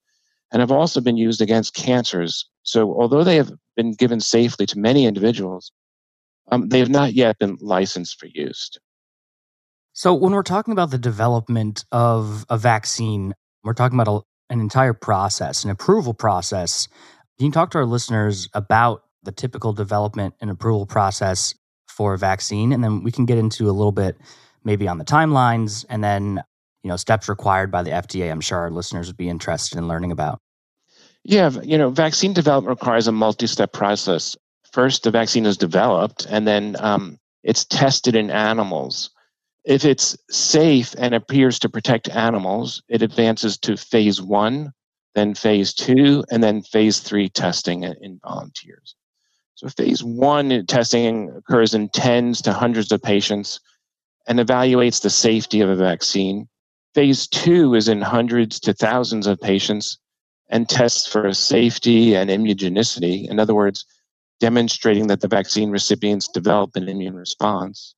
and 0.52 0.60
have 0.60 0.72
also 0.72 1.00
been 1.02 1.18
used 1.18 1.42
against 1.42 1.76
cancers. 1.76 2.48
So, 2.64 2.94
although 3.00 3.24
they 3.24 3.36
have 3.36 3.52
been 3.76 3.94
given 3.94 4.20
safely 4.20 4.66
to 4.66 4.80
many 4.80 5.06
individuals, 5.06 5.72
um, 6.50 6.70
they 6.70 6.80
have 6.80 6.90
not 6.90 7.14
yet 7.14 7.38
been 7.40 7.58
licensed 7.60 8.20
for 8.20 8.28
use. 8.28 8.72
So, 9.94 10.14
when 10.14 10.34
we're 10.34 10.44
talking 10.44 10.72
about 10.72 10.92
the 10.92 10.98
development 10.98 11.86
of 11.92 12.46
a 12.50 12.58
vaccine, 12.58 13.34
we're 13.64 13.74
talking 13.74 14.00
about 14.00 14.24
a, 14.50 14.54
an 14.54 14.60
entire 14.60 14.94
process, 14.94 15.64
an 15.64 15.72
approval 15.72 16.14
process. 16.14 16.88
Can 17.38 17.48
you 17.48 17.52
talk 17.52 17.72
to 17.72 17.80
our 17.80 17.86
listeners 17.86 18.48
about 18.54 19.04
the 19.24 19.32
typical 19.32 19.74
development 19.74 20.36
and 20.40 20.50
approval 20.50 20.86
process 20.86 21.54
for 21.88 22.14
a 22.14 22.18
vaccine? 22.18 22.72
And 22.72 22.84
then 22.84 23.04
we 23.04 23.12
can 23.12 23.26
get 23.26 23.38
into 23.38 23.70
a 23.70 23.74
little 23.74 23.92
bit 23.92 24.18
maybe 24.64 24.88
on 24.88 24.98
the 24.98 25.06
timelines 25.06 25.86
and 25.90 26.04
then 26.04 26.44
you 26.84 26.90
know 26.90 26.98
steps 26.98 27.28
required 27.28 27.72
by 27.72 27.84
the 27.84 27.92
FDA 27.92 28.32
I'm 28.32 28.42
sure 28.42 28.60
our 28.60 28.72
listeners 28.72 29.08
would 29.08 29.18
be 29.18 29.30
interested 29.30 29.78
in 29.78 29.88
learning 29.88 30.12
about. 30.12 30.40
Yeah, 31.24 31.50
you 31.62 31.78
know, 31.78 31.90
vaccine 31.90 32.32
development 32.32 32.70
requires 32.70 33.08
a 33.08 33.12
multi-step 33.12 33.74
process. 33.74 34.38
First, 34.72 35.04
the 35.04 35.12
vaccine 35.12 35.46
is 35.46 35.58
developed, 35.58 36.28
and 36.30 36.48
then 36.48 36.76
um, 36.80 37.18
it's 37.44 37.66
tested 37.66 38.16
in 38.16 38.30
animals. 38.30 39.10
If 39.66 39.86
it's 39.86 40.18
safe 40.30 40.96
and 40.98 41.14
appears 41.14 41.60
to 41.60 41.70
protect 41.70 42.10
animals, 42.10 42.82
it 42.88 43.02
advances 43.02 43.58
to 43.60 43.78
phase 43.78 44.22
one, 44.22 44.72
then 45.16 45.34
phase 45.34 45.74
two, 45.74 46.24
and 46.32 46.44
then 46.44 46.62
phase 46.62 47.00
three 47.00 47.30
testing 47.30 47.84
in 47.84 48.20
volunteers. 48.24 48.96
So, 49.56 49.68
phase 49.70 50.04
one 50.04 50.66
testing 50.68 51.32
occurs 51.36 51.74
in 51.74 51.90
tens 51.90 52.42
to 52.44 52.54
hundreds 52.54 52.92
of 52.92 53.02
patients 53.02 53.60
and 54.28 54.40
evaluates 54.40 55.02
the 55.02 55.10
safety 55.10 55.62
of 55.62 55.70
a 55.70 55.76
vaccine. 55.76 56.48
Phase 56.94 57.28
two 57.28 57.74
is 57.74 57.88
in 57.88 58.02
hundreds 58.02 58.60
to 58.62 58.74
thousands 58.74 59.26
of 59.26 59.40
patients 59.40 59.98
and 60.50 60.70
tests 60.70 61.08
for 61.08 61.34
safety 61.34 62.16
and 62.16 62.30
immunogenicity. 62.30 63.30
In 63.30 63.40
other 63.40 63.56
words, 63.56 63.86
demonstrating 64.40 65.08
that 65.08 65.22
the 65.22 65.28
vaccine 65.28 65.70
recipients 65.70 66.28
develop 66.28 66.76
an 66.76 66.88
immune 66.88 67.16
response. 67.16 67.96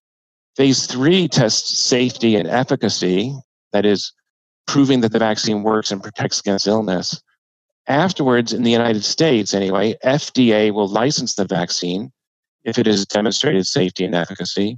Phase 0.56 0.86
three 0.86 1.28
tests 1.28 1.80
safety 1.80 2.36
and 2.36 2.48
efficacy, 2.48 3.34
that 3.72 3.86
is, 3.86 4.12
proving 4.68 5.02
that 5.02 5.12
the 5.12 5.20
vaccine 5.20 5.64
works 5.64 5.92
and 5.92 6.04
protects 6.04 6.40
against 6.40 6.68
illness. 6.68 7.22
Afterwards, 7.88 8.54
in 8.54 8.64
the 8.64 8.72
United 8.72 9.04
States 9.04 9.54
anyway, 9.54 9.96
FDA 10.06 10.72
will 10.72 10.88
license 10.88 11.36
the 11.36 11.46
vaccine 11.46 12.12
if 12.64 12.78
it 12.78 12.86
has 12.86 13.06
demonstrated 13.06 13.66
safety 13.66 14.06
and 14.06 14.14
efficacy 14.14 14.78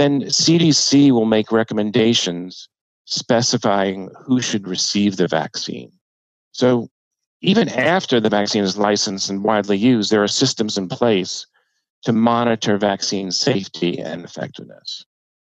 then 0.00 0.22
CDC 0.22 1.10
will 1.10 1.26
make 1.26 1.52
recommendations 1.52 2.68
specifying 3.04 4.10
who 4.24 4.40
should 4.40 4.66
receive 4.66 5.16
the 5.16 5.28
vaccine. 5.28 5.92
So 6.52 6.88
even 7.42 7.68
after 7.70 8.20
the 8.20 8.28
vaccine 8.28 8.62
is 8.62 8.76
licensed 8.76 9.30
and 9.30 9.42
widely 9.42 9.76
used, 9.76 10.10
there 10.10 10.22
are 10.22 10.28
systems 10.28 10.76
in 10.76 10.88
place 10.88 11.46
to 12.02 12.12
monitor 12.12 12.78
vaccine 12.78 13.30
safety 13.30 13.98
and 13.98 14.24
effectiveness. 14.24 15.04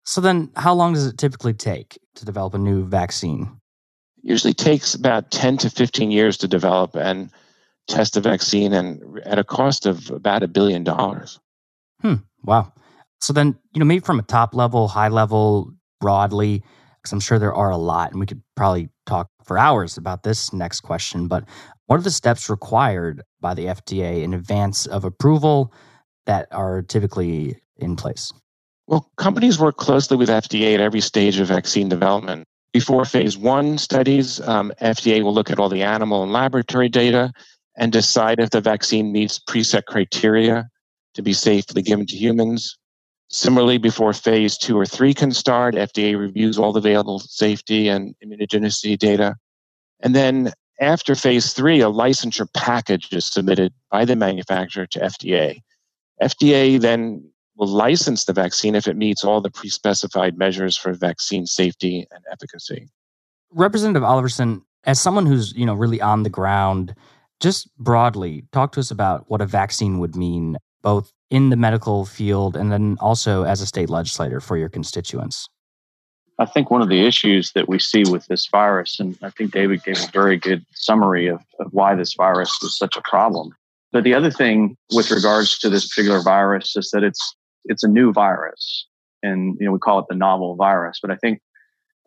So 0.05 0.21
then 0.21 0.50
how 0.57 0.75
long 0.75 0.95
does 0.95 1.07
it 1.07 1.19
typically 1.19 1.55
take 1.55 1.99
to 2.17 2.25
develop 2.25 2.55
a 2.55 2.59
new 2.59 2.87
vaccine? 2.87 3.61
Usually 4.23 4.55
takes 4.55 4.95
about 4.95 5.31
10 5.31 5.59
to 5.59 5.71
15 5.71 6.11
years 6.11 6.37
to 6.38 6.49
develop 6.49 6.95
and 6.95 7.31
test 7.88 8.17
a 8.17 8.21
vaccine 8.21 8.73
and 8.73 9.21
at 9.25 9.38
a 9.38 9.45
cost 9.45 9.87
of 9.87 10.11
about 10.11 10.43
a 10.43 10.49
billion 10.49 10.85
dollars. 10.85 11.38
Hmm. 12.00 12.17
Wow. 12.43 12.73
So 13.21 13.33
then, 13.33 13.59
you 13.73 13.79
know, 13.79 13.87
maybe 13.87 14.05
from 14.05 14.19
a 14.19 14.23
top 14.23 14.55
level, 14.55 14.88
high 14.88 15.09
level, 15.09 15.73
broadly, 16.00 16.62
because 17.04 17.12
I'm 17.12 17.20
sure 17.20 17.38
there 17.38 17.54
are 17.54 17.70
a 17.70 17.76
lot, 17.76 18.12
and 18.12 18.18
we 18.18 18.25
could 18.25 18.42
probably 18.56 18.88
talk 19.04 19.28
for 19.44 19.58
hours 19.58 19.99
about 19.99 20.23
this 20.23 20.54
next 20.54 20.80
question. 20.80 21.28
But 21.28 21.44
what 21.84 22.00
are 22.00 22.02
the 22.02 22.11
steps 22.11 22.49
required 22.49 23.23
by 23.42 23.52
the 23.52 23.66
FDA 23.66 24.23
in 24.23 24.32
advance 24.32 24.87
of 24.87 25.04
approval 25.04 25.70
that 26.25 26.49
are 26.50 26.80
typically 26.80 27.61
in 27.76 27.94
place? 27.94 28.32
Well, 28.87 29.11
companies 29.18 29.58
work 29.58 29.76
closely 29.76 30.16
with 30.16 30.30
FDA 30.30 30.73
at 30.73 30.80
every 30.80 31.02
stage 31.02 31.38
of 31.38 31.49
vaccine 31.49 31.90
development. 31.90 32.44
Before 32.73 33.04
phase 33.04 33.37
one 33.37 33.76
studies, 33.76 34.40
um, 34.40 34.73
FDA 34.80 35.23
will 35.23 35.34
look 35.34 35.50
at 35.50 35.58
all 35.58 35.68
the 35.68 35.82
animal 35.82 36.23
and 36.23 36.32
laboratory 36.32 36.88
data 36.88 37.32
and 37.76 37.92
decide 37.92 38.40
if 38.40 38.49
the 38.49 38.62
vaccine 38.62 39.12
meets 39.12 39.38
preset 39.38 39.84
criteria 39.84 40.68
to 41.12 41.23
be 41.23 41.34
safely 41.34 41.82
given 41.82 42.06
to 42.06 42.16
humans. 42.16 42.78
Similarly, 43.35 43.79
before 43.79 44.12
phase 44.12 44.57
two 44.57 44.79
or 44.79 44.87
three 44.87 45.12
can 45.12 45.33
start, 45.33 45.75
FDA 45.75 46.17
reviews 46.17 46.57
all 46.57 46.73
the 46.73 46.79
available 46.79 47.19
safety 47.19 47.88
and 47.88 48.14
immunogenicity 48.25 48.97
data. 48.97 49.35
And 49.99 50.14
then 50.14 50.53
after 50.81 51.17
phase 51.17 51.53
three, 51.53 51.81
a 51.81 51.91
licensure 51.91 52.47
package 52.55 53.12
is 53.12 53.26
submitted 53.26 53.73
by 53.91 54.05
the 54.05 54.14
manufacturer 54.14 54.87
to 54.87 55.00
FDA. 55.00 55.62
FDA 56.23 56.81
then 56.81 57.29
will 57.57 57.67
license 57.67 58.25
the 58.25 58.33
vaccine 58.33 58.76
if 58.76 58.87
it 58.87 58.97
meets 58.97 59.25
all 59.25 59.41
the 59.41 59.50
pre 59.50 59.69
specified 59.69 60.38
measures 60.38 60.76
for 60.76 60.93
vaccine 60.93 61.45
safety 61.45 62.07
and 62.12 62.23
efficacy. 62.31 62.88
Representative 63.50 64.05
Oliverson, 64.05 64.62
as 64.85 65.03
someone 65.03 65.26
who's 65.26 65.53
you 65.57 65.67
know 65.67 65.75
really 65.75 66.00
on 66.00 66.23
the 66.23 66.31
ground, 66.31 66.95
just 67.41 67.69
broadly 67.79 68.45
talk 68.53 68.71
to 68.75 68.81
us 68.81 68.93
about 68.93 69.29
what 69.29 69.41
a 69.41 69.47
vaccine 69.47 69.99
would 69.99 70.14
mean, 70.14 70.57
both 70.83 71.12
in 71.35 71.50
the 71.50 71.57
medical 71.57 72.05
field 72.05 72.57
and 72.57 72.71
then 72.71 72.97
also 73.00 73.43
as 73.43 73.61
a 73.61 73.67
state 73.67 73.91
legislator 73.91 74.41
for 74.41 74.57
your 74.57 74.69
constituents. 74.69 75.49
I 76.38 76.45
think 76.47 76.71
one 76.71 76.81
of 76.81 76.88
the 76.88 77.05
issues 77.05 77.50
that 77.53 77.69
we 77.69 77.81
see 77.81 78.05
with 78.09 78.26
this 78.26 78.47
virus, 78.47 79.00
and 79.00 79.19
I 79.21 79.31
think 79.31 79.53
David 79.53 79.83
gave 79.83 79.99
a 79.99 80.11
very 80.12 80.37
good 80.37 80.64
summary 80.75 81.26
of, 81.26 81.41
of 81.59 81.73
why 81.73 81.97
this 81.97 82.14
virus 82.14 82.57
is 82.62 82.79
such 82.79 82.97
a 82.97 83.03
problem. 83.03 83.50
But 83.91 84.05
the 84.05 84.14
other 84.14 84.31
thing 84.31 84.76
with 84.93 85.11
regards 85.11 85.59
to 85.59 85.69
this 85.69 85.88
particular 85.88 86.21
virus 86.23 86.76
is 86.76 86.91
that 86.93 87.03
it's 87.03 87.35
it's 87.64 87.83
a 87.83 87.88
new 87.88 88.12
virus, 88.12 88.87
and 89.23 89.57
you 89.59 89.67
know 89.67 89.73
we 89.73 89.79
call 89.79 89.99
it 90.00 90.07
the 90.09 90.17
novel 90.17 90.55
virus. 90.57 90.99
But 91.00 91.11
I 91.11 91.17
think 91.17 91.41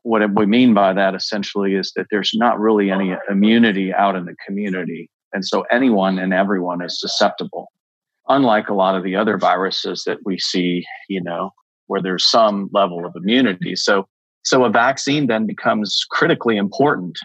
what 0.04 0.22
we 0.36 0.46
mean 0.46 0.74
by 0.74 0.94
that 0.94 1.16
essentially 1.16 1.76
is 1.76 1.92
that 1.96 2.08
there's 2.12 2.32
not 2.34 2.60
really 2.60 2.92
any 2.92 3.16
immunity 3.30 3.94
out 3.94 4.16
in 4.16 4.26
the 4.26 4.36
community, 4.46 5.10
and 5.34 5.46
so 5.46 5.66
anyone 5.72 6.20
and 6.20 6.34
everyone 6.34 6.82
is 6.82 7.00
susceptible. 7.00 7.72
Unlike 8.30 8.70
a 8.70 8.74
lot 8.74 8.96
of 8.96 9.04
the 9.04 9.16
other 9.16 9.38
viruses 9.38 10.04
that 10.06 10.20
we 10.26 10.38
see, 10.38 10.86
you 11.08 11.22
know, 11.22 11.52
where 11.88 12.02
there's 12.02 12.30
some 12.30 12.70
level 12.74 13.06
of 13.06 13.14
immunity. 13.16 13.76
So 13.76 14.08
so 14.44 14.64
a 14.64 14.70
vaccine 14.70 15.28
then 15.28 15.46
becomes 15.46 16.06
critically 16.10 16.56
important. 16.56 17.18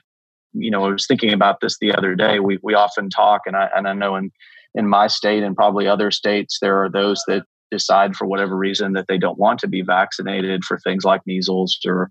You 0.54 0.70
know, 0.70 0.84
I 0.84 0.90
was 0.90 1.06
thinking 1.06 1.32
about 1.32 1.60
this 1.60 1.78
the 1.78 1.94
other 1.94 2.14
day. 2.14 2.40
We 2.40 2.58
we 2.62 2.74
often 2.74 3.10
talk, 3.10 3.42
and 3.46 3.56
I 3.56 3.68
and 3.74 3.86
I 3.88 3.92
know 3.92 4.16
in 4.16 4.30
in 4.74 4.88
my 4.88 5.06
state 5.06 5.42
and 5.42 5.56
probably 5.56 5.86
other 5.86 6.10
states, 6.10 6.58
there 6.60 6.82
are 6.82 6.90
those 6.90 7.22
that 7.26 7.44
decide 7.70 8.16
for 8.16 8.26
whatever 8.26 8.56
reason 8.56 8.92
that 8.92 9.06
they 9.08 9.18
don't 9.18 9.38
want 9.38 9.60
to 9.60 9.68
be 9.68 9.82
vaccinated 9.82 10.64
for 10.64 10.78
things 10.78 11.04
like 11.04 11.22
measles 11.26 11.78
or 11.86 12.10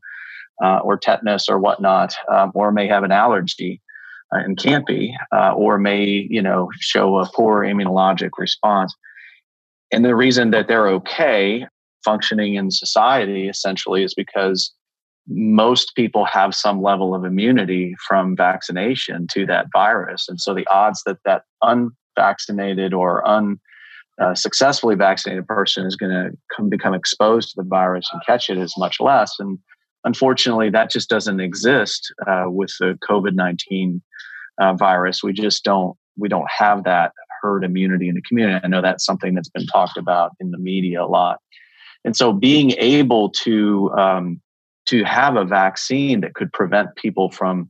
uh, 0.64 0.80
or 0.80 0.98
tetanus 0.98 1.50
or 1.50 1.60
whatnot, 1.60 2.16
um, 2.32 2.52
or 2.56 2.72
may 2.72 2.88
have 2.88 3.04
an 3.04 3.12
allergy 3.12 3.82
uh, 4.34 4.40
and 4.40 4.58
can't 4.58 4.86
be, 4.86 5.16
uh, 5.36 5.54
or 5.54 5.78
may 5.78 6.28
you 6.30 6.42
know 6.42 6.70
show 6.80 7.18
a 7.18 7.30
poor 7.34 7.62
immunologic 7.64 8.32
response. 8.38 8.96
And 9.92 10.06
the 10.06 10.16
reason 10.16 10.52
that 10.52 10.68
they're 10.68 10.88
okay 10.88 11.66
functioning 12.04 12.56
in 12.56 12.72
society 12.72 13.48
essentially 13.48 14.04
is 14.04 14.14
because 14.14 14.74
most 15.28 15.94
people 15.96 16.26
have 16.26 16.56
some 16.56 16.82
level 16.82 17.14
of 17.14 17.26
immunity 17.26 17.96
from 18.08 18.36
vaccination 18.36 19.28
to 19.32 19.46
that 19.46 19.68
virus. 19.72 20.28
And 20.28 20.40
so 20.40 20.54
the 20.54 20.68
odds 20.68 21.04
that 21.06 21.18
that 21.26 21.44
unvaccinated 21.62 22.94
or 22.94 23.24
unsuccessfully 24.20 24.96
uh, 24.96 24.98
vaccinated 24.98 25.48
person 25.48 25.86
is 25.86 25.96
going 25.96 26.12
to 26.58 26.64
become 26.64 26.94
exposed 26.94 27.50
to 27.50 27.56
the 27.58 27.68
virus 27.68 28.10
and 28.12 28.22
catch 28.26 28.50
it 28.50 28.58
is 28.58 28.74
much 28.78 29.00
less. 29.00 29.36
And 29.40 29.60
unfortunately, 30.04 30.70
that 30.70 30.90
just 30.90 31.10
doesn't 31.10 31.40
exist 31.40 32.14
uh, 32.28 32.46
with 32.48 32.72
the 32.80 32.98
COVID 33.10 33.34
19 33.34 34.02
uh, 34.60 34.74
virus. 34.74 35.24
We 35.24 35.34
just 35.34 35.64
don't. 35.64 35.96
We 36.18 36.28
don't 36.28 36.50
have 36.50 36.84
that 36.84 37.14
herd 37.42 37.64
immunity 37.64 38.10
in 38.10 38.16
the 38.16 38.22
community. 38.22 38.60
I 38.64 38.68
know 38.68 38.82
that's 38.82 39.06
something 39.06 39.34
that's 39.34 39.50
been 39.50 39.66
talked 39.68 39.98
about 39.98 40.32
in 40.40 40.52
the 40.52 40.58
media 40.58 41.04
a 41.04 41.06
lot. 41.06 41.40
And 42.04 42.16
so 42.16 42.34
being 42.34 42.72
able 42.72 43.30
to 43.44 43.92
um, 43.92 44.42
to 44.88 45.04
have 45.04 45.36
a 45.36 45.46
vaccine 45.46 46.22
that 46.22 46.34
could 46.34 46.52
prevent 46.52 46.96
people 46.96 47.32
from 47.32 47.70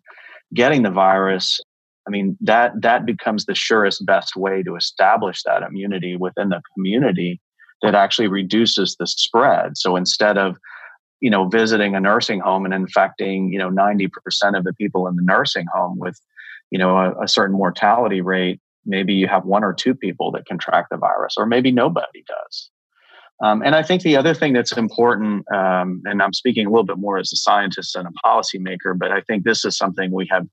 getting 0.53 0.83
the 0.83 0.91
virus 0.91 1.59
i 2.07 2.09
mean 2.09 2.37
that 2.41 2.71
that 2.81 3.05
becomes 3.05 3.45
the 3.45 3.55
surest 3.55 4.05
best 4.05 4.35
way 4.35 4.63
to 4.63 4.75
establish 4.75 5.43
that 5.43 5.63
immunity 5.63 6.17
within 6.17 6.49
the 6.49 6.61
community 6.73 7.39
that 7.81 7.95
actually 7.95 8.27
reduces 8.27 8.95
the 8.99 9.07
spread 9.07 9.77
so 9.77 9.95
instead 9.95 10.37
of 10.37 10.55
you 11.21 11.29
know 11.29 11.47
visiting 11.47 11.95
a 11.95 11.99
nursing 11.99 12.39
home 12.39 12.65
and 12.65 12.73
infecting 12.73 13.51
you 13.51 13.59
know 13.59 13.69
90% 13.69 14.09
of 14.57 14.63
the 14.63 14.73
people 14.73 15.07
in 15.07 15.15
the 15.15 15.23
nursing 15.23 15.65
home 15.73 15.97
with 15.97 16.19
you 16.69 16.79
know 16.79 16.97
a, 16.97 17.23
a 17.23 17.27
certain 17.27 17.55
mortality 17.55 18.21
rate 18.21 18.59
maybe 18.85 19.13
you 19.13 19.27
have 19.27 19.45
one 19.45 19.63
or 19.63 19.73
two 19.73 19.95
people 19.95 20.31
that 20.31 20.45
contract 20.45 20.89
the 20.91 20.97
virus 20.97 21.35
or 21.37 21.45
maybe 21.45 21.71
nobody 21.71 22.23
does 22.27 22.69
um, 23.41 23.63
and 23.63 23.75
I 23.75 23.81
think 23.81 24.03
the 24.03 24.17
other 24.17 24.35
thing 24.35 24.53
that's 24.53 24.77
important, 24.77 25.51
um, 25.51 26.01
and 26.05 26.21
I'm 26.21 26.33
speaking 26.33 26.67
a 26.67 26.69
little 26.69 26.85
bit 26.85 26.99
more 26.99 27.17
as 27.17 27.33
a 27.33 27.37
scientist 27.37 27.95
and 27.95 28.07
a 28.07 28.11
policymaker, 28.27 28.97
but 28.97 29.11
I 29.11 29.21
think 29.21 29.43
this 29.43 29.65
is 29.65 29.75
something 29.75 30.11
we 30.11 30.27
have 30.29 30.45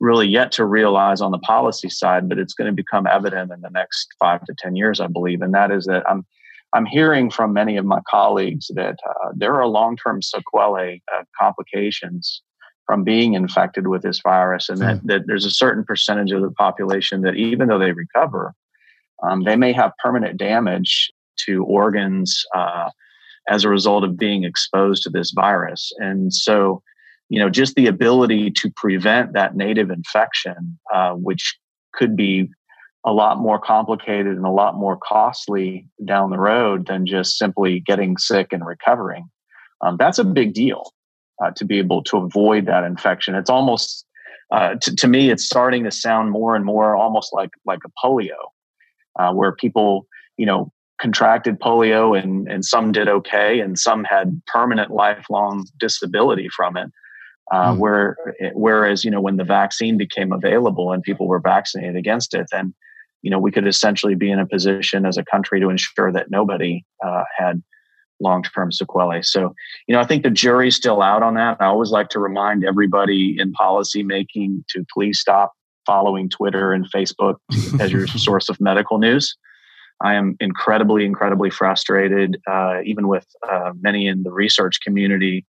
really 0.00 0.28
yet 0.28 0.52
to 0.52 0.64
realize 0.64 1.20
on 1.20 1.32
the 1.32 1.38
policy 1.38 1.88
side, 1.88 2.28
but 2.28 2.38
it's 2.38 2.54
going 2.54 2.70
to 2.70 2.74
become 2.74 3.08
evident 3.08 3.50
in 3.52 3.60
the 3.60 3.70
next 3.70 4.08
five 4.20 4.44
to 4.44 4.54
10 4.56 4.76
years, 4.76 5.00
I 5.00 5.08
believe. 5.08 5.42
And 5.42 5.52
that 5.54 5.72
is 5.72 5.86
that 5.86 6.08
I'm, 6.08 6.24
I'm 6.74 6.86
hearing 6.86 7.30
from 7.30 7.52
many 7.52 7.76
of 7.76 7.86
my 7.86 8.00
colleagues 8.08 8.70
that 8.74 8.98
uh, 9.08 9.30
there 9.34 9.54
are 9.54 9.66
long 9.66 9.96
term 9.96 10.20
sequelae, 10.22 11.02
uh, 11.14 11.22
complications 11.40 12.42
from 12.86 13.04
being 13.04 13.34
infected 13.34 13.86
with 13.86 14.02
this 14.02 14.20
virus, 14.22 14.68
and 14.68 14.80
that, 14.80 14.98
hmm. 14.98 15.06
that 15.06 15.22
there's 15.26 15.44
a 15.44 15.50
certain 15.50 15.84
percentage 15.84 16.32
of 16.32 16.42
the 16.42 16.50
population 16.50 17.22
that 17.22 17.36
even 17.36 17.68
though 17.68 17.78
they 17.78 17.92
recover, 17.92 18.54
um, 19.22 19.44
they 19.44 19.56
may 19.56 19.72
have 19.72 19.92
permanent 20.02 20.38
damage 20.38 21.10
to 21.46 21.64
organs 21.64 22.44
uh, 22.54 22.90
as 23.48 23.64
a 23.64 23.68
result 23.68 24.04
of 24.04 24.16
being 24.16 24.44
exposed 24.44 25.02
to 25.02 25.10
this 25.10 25.32
virus. 25.32 25.92
And 25.98 26.32
so, 26.32 26.82
you 27.28 27.38
know, 27.38 27.48
just 27.50 27.74
the 27.74 27.86
ability 27.86 28.50
to 28.52 28.70
prevent 28.76 29.32
that 29.32 29.56
native 29.56 29.90
infection, 29.90 30.78
uh, 30.92 31.12
which 31.12 31.58
could 31.94 32.16
be 32.16 32.48
a 33.04 33.12
lot 33.12 33.38
more 33.38 33.58
complicated 33.58 34.36
and 34.36 34.44
a 34.44 34.50
lot 34.50 34.74
more 34.74 34.96
costly 34.96 35.86
down 36.04 36.30
the 36.30 36.38
road 36.38 36.86
than 36.86 37.06
just 37.06 37.38
simply 37.38 37.80
getting 37.80 38.18
sick 38.18 38.52
and 38.52 38.66
recovering. 38.66 39.28
Um, 39.80 39.96
that's 39.96 40.18
a 40.18 40.24
big 40.24 40.54
deal 40.54 40.92
uh, 41.42 41.52
to 41.52 41.64
be 41.64 41.78
able 41.78 42.02
to 42.04 42.16
avoid 42.16 42.66
that 42.66 42.84
infection. 42.84 43.34
It's 43.34 43.50
almost, 43.50 44.04
uh, 44.50 44.74
to, 44.82 44.96
to, 44.96 45.08
me, 45.08 45.30
it's 45.30 45.44
starting 45.44 45.84
to 45.84 45.90
sound 45.90 46.30
more 46.30 46.56
and 46.56 46.64
more 46.64 46.96
almost 46.96 47.32
like 47.32 47.50
like 47.64 47.80
a 47.84 47.90
polio, 48.04 48.34
uh, 49.18 49.32
where 49.32 49.52
people, 49.52 50.06
you 50.36 50.46
know, 50.46 50.72
contracted 51.00 51.60
polio 51.60 52.20
and, 52.20 52.48
and 52.48 52.64
some 52.64 52.92
did 52.92 53.08
okay 53.08 53.60
and 53.60 53.78
some 53.78 54.04
had 54.04 54.40
permanent 54.46 54.90
lifelong 54.90 55.64
disability 55.78 56.48
from 56.54 56.76
it 56.76 56.90
uh, 57.52 57.72
mm. 57.72 57.78
where 57.78 58.16
whereas 58.54 59.04
you 59.04 59.10
know 59.10 59.20
when 59.20 59.36
the 59.36 59.44
vaccine 59.44 59.96
became 59.96 60.32
available 60.32 60.92
and 60.92 61.02
people 61.02 61.28
were 61.28 61.38
vaccinated 61.38 61.96
against 61.96 62.34
it 62.34 62.46
then 62.50 62.74
you 63.22 63.30
know 63.30 63.38
we 63.38 63.50
could 63.50 63.66
essentially 63.66 64.14
be 64.14 64.30
in 64.30 64.38
a 64.38 64.46
position 64.46 65.06
as 65.06 65.16
a 65.16 65.24
country 65.24 65.60
to 65.60 65.68
ensure 65.68 66.12
that 66.12 66.30
nobody 66.30 66.84
uh, 67.04 67.24
had 67.36 67.62
long-term 68.20 68.72
sequelae. 68.72 69.22
So 69.22 69.54
you 69.86 69.94
know 69.94 70.00
i 70.00 70.04
think 70.04 70.22
the 70.22 70.30
jury's 70.30 70.76
still 70.76 71.02
out 71.02 71.22
on 71.22 71.34
that. 71.34 71.56
I 71.60 71.66
always 71.66 71.90
like 71.90 72.08
to 72.10 72.18
remind 72.18 72.64
everybody 72.64 73.36
in 73.38 73.52
policymaking 73.52 74.64
to 74.70 74.84
please 74.92 75.20
stop 75.20 75.52
following 75.86 76.28
twitter 76.28 76.72
and 76.72 76.90
facebook 76.90 77.36
as 77.80 77.90
your 77.92 78.06
source 78.06 78.48
of 78.48 78.60
medical 78.60 78.98
news. 78.98 79.36
I 80.00 80.14
am 80.14 80.36
incredibly, 80.38 81.04
incredibly 81.04 81.50
frustrated, 81.50 82.40
uh, 82.48 82.80
even 82.84 83.08
with 83.08 83.26
uh, 83.50 83.72
many 83.80 84.06
in 84.06 84.22
the 84.22 84.30
research 84.30 84.80
community, 84.80 85.44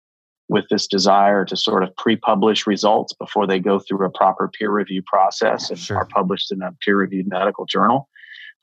with 0.49 0.65
this 0.71 0.87
desire 0.87 1.45
to 1.45 1.57
sort 1.57 1.83
of 1.83 1.95
pre 1.97 2.17
publish 2.17 2.67
results 2.67 3.13
before 3.13 3.47
they 3.47 3.59
go 3.59 3.79
through 3.79 4.05
a 4.07 4.11
proper 4.11 4.49
peer 4.49 4.71
review 4.71 5.03
process 5.07 5.71
and 5.71 5.79
sure. 5.79 5.97
are 5.97 6.07
published 6.07 6.51
in 6.51 6.63
a 6.63 6.73
peer 6.85 6.97
reviewed 6.97 7.29
medical 7.29 7.67
journal. 7.67 8.09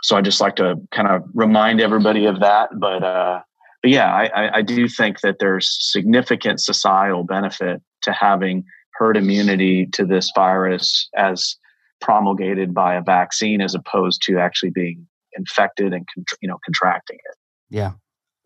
So 0.02 0.16
I 0.16 0.22
just 0.22 0.42
like 0.42 0.56
to 0.58 0.76
kind 0.92 1.08
of 1.08 1.24
remind 1.34 1.82
everybody 1.82 2.26
of 2.26 2.40
that. 2.40 2.70
But, 2.80 3.04
uh, 3.04 3.42
but 3.82 3.92
yeah, 3.92 4.14
I, 4.14 4.58
I 4.58 4.62
do 4.62 4.88
think 4.88 5.22
that 5.22 5.38
there's 5.40 5.78
significant 5.80 6.60
societal 6.60 7.24
benefit 7.24 7.82
to 8.04 8.12
having 8.12 8.66
herd 8.96 9.18
immunity 9.18 9.88
to 9.94 10.06
this 10.06 10.32
virus 10.36 11.10
as 11.16 11.56
promulgated 12.02 12.74
by 12.74 12.96
a 12.96 13.02
vaccine 13.02 13.62
as 13.62 13.76
opposed 13.76 14.22
to 14.24 14.38
actually 14.38 14.70
being 14.70 15.08
infected 15.38 15.94
and 15.94 16.08
you 16.42 16.48
know 16.48 16.58
contracting 16.64 17.18
it. 17.18 17.38
Yeah, 17.70 17.94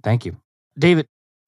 thank 0.03 0.25
you, 0.25 0.37
David. 0.77 1.05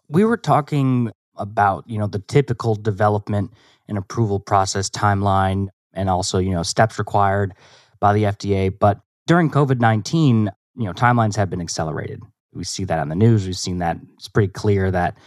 We 0.10 0.26
were 0.26 0.38
talking 0.38 1.12
about 1.36 1.88
you 1.88 1.98
know 1.98 2.08
the 2.08 2.20
typical 2.20 2.76
development 2.76 3.52
and 3.88 3.98
approval 3.98 4.40
process 4.40 4.90
timeline, 4.90 5.68
and 5.94 6.10
also 6.10 6.38
you 6.38 6.52
know 6.52 6.64
steps 6.64 7.00
required 7.00 7.54
by 8.00 8.14
the 8.14 8.24
FDA. 8.24 8.74
But 8.78 9.00
during 9.28 9.50
COVID 9.50 9.80
nineteen, 9.80 10.52
you 10.76 10.86
know 10.86 10.94
timelines 10.94 11.36
have 11.36 11.50
been 11.50 11.62
accelerated. 11.62 12.22
We 12.54 12.64
see 12.64 12.84
that 12.86 13.00
on 13.00 13.10
the 13.10 13.16
news. 13.16 13.46
We've 13.46 13.58
seen 13.58 13.78
that 13.80 13.98
it's 14.16 14.28
pretty 14.28 14.52
clear 14.52 14.92
that 14.92 15.18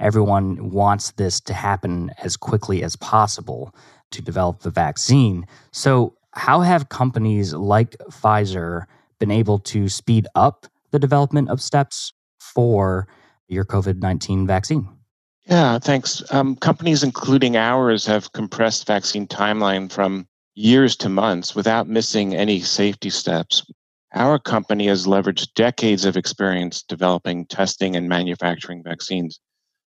everyone 0.00 0.70
wants 0.70 1.12
this 1.12 1.40
to 1.40 1.54
happen 1.54 2.10
as 2.22 2.36
quickly 2.36 2.82
as 2.82 2.96
possible 2.96 3.74
to 4.10 4.22
develop 4.22 4.60
the 4.60 4.70
vaccine. 4.70 5.46
So, 5.72 6.16
how 6.32 6.60
have 6.60 6.88
companies 6.88 7.54
like 7.54 7.96
Pfizer 8.10 8.84
been 9.18 9.30
able 9.30 9.58
to 9.60 9.88
speed 9.88 10.26
up 10.34 10.66
the 10.90 10.98
development 10.98 11.48
of 11.48 11.60
steps 11.60 12.12
for 12.38 13.08
your 13.48 13.64
COVID 13.64 14.00
19 14.00 14.46
vaccine? 14.46 14.88
Yeah, 15.46 15.78
thanks. 15.78 16.22
Um, 16.32 16.56
companies, 16.56 17.02
including 17.02 17.56
ours, 17.56 18.06
have 18.06 18.32
compressed 18.32 18.86
vaccine 18.86 19.26
timeline 19.26 19.92
from 19.92 20.26
years 20.54 20.96
to 20.96 21.08
months 21.08 21.54
without 21.54 21.88
missing 21.88 22.34
any 22.34 22.60
safety 22.60 23.10
steps. 23.10 23.62
Our 24.14 24.38
company 24.38 24.86
has 24.86 25.06
leveraged 25.06 25.52
decades 25.54 26.04
of 26.04 26.16
experience 26.16 26.82
developing, 26.82 27.46
testing, 27.46 27.96
and 27.96 28.08
manufacturing 28.08 28.82
vaccines. 28.82 29.40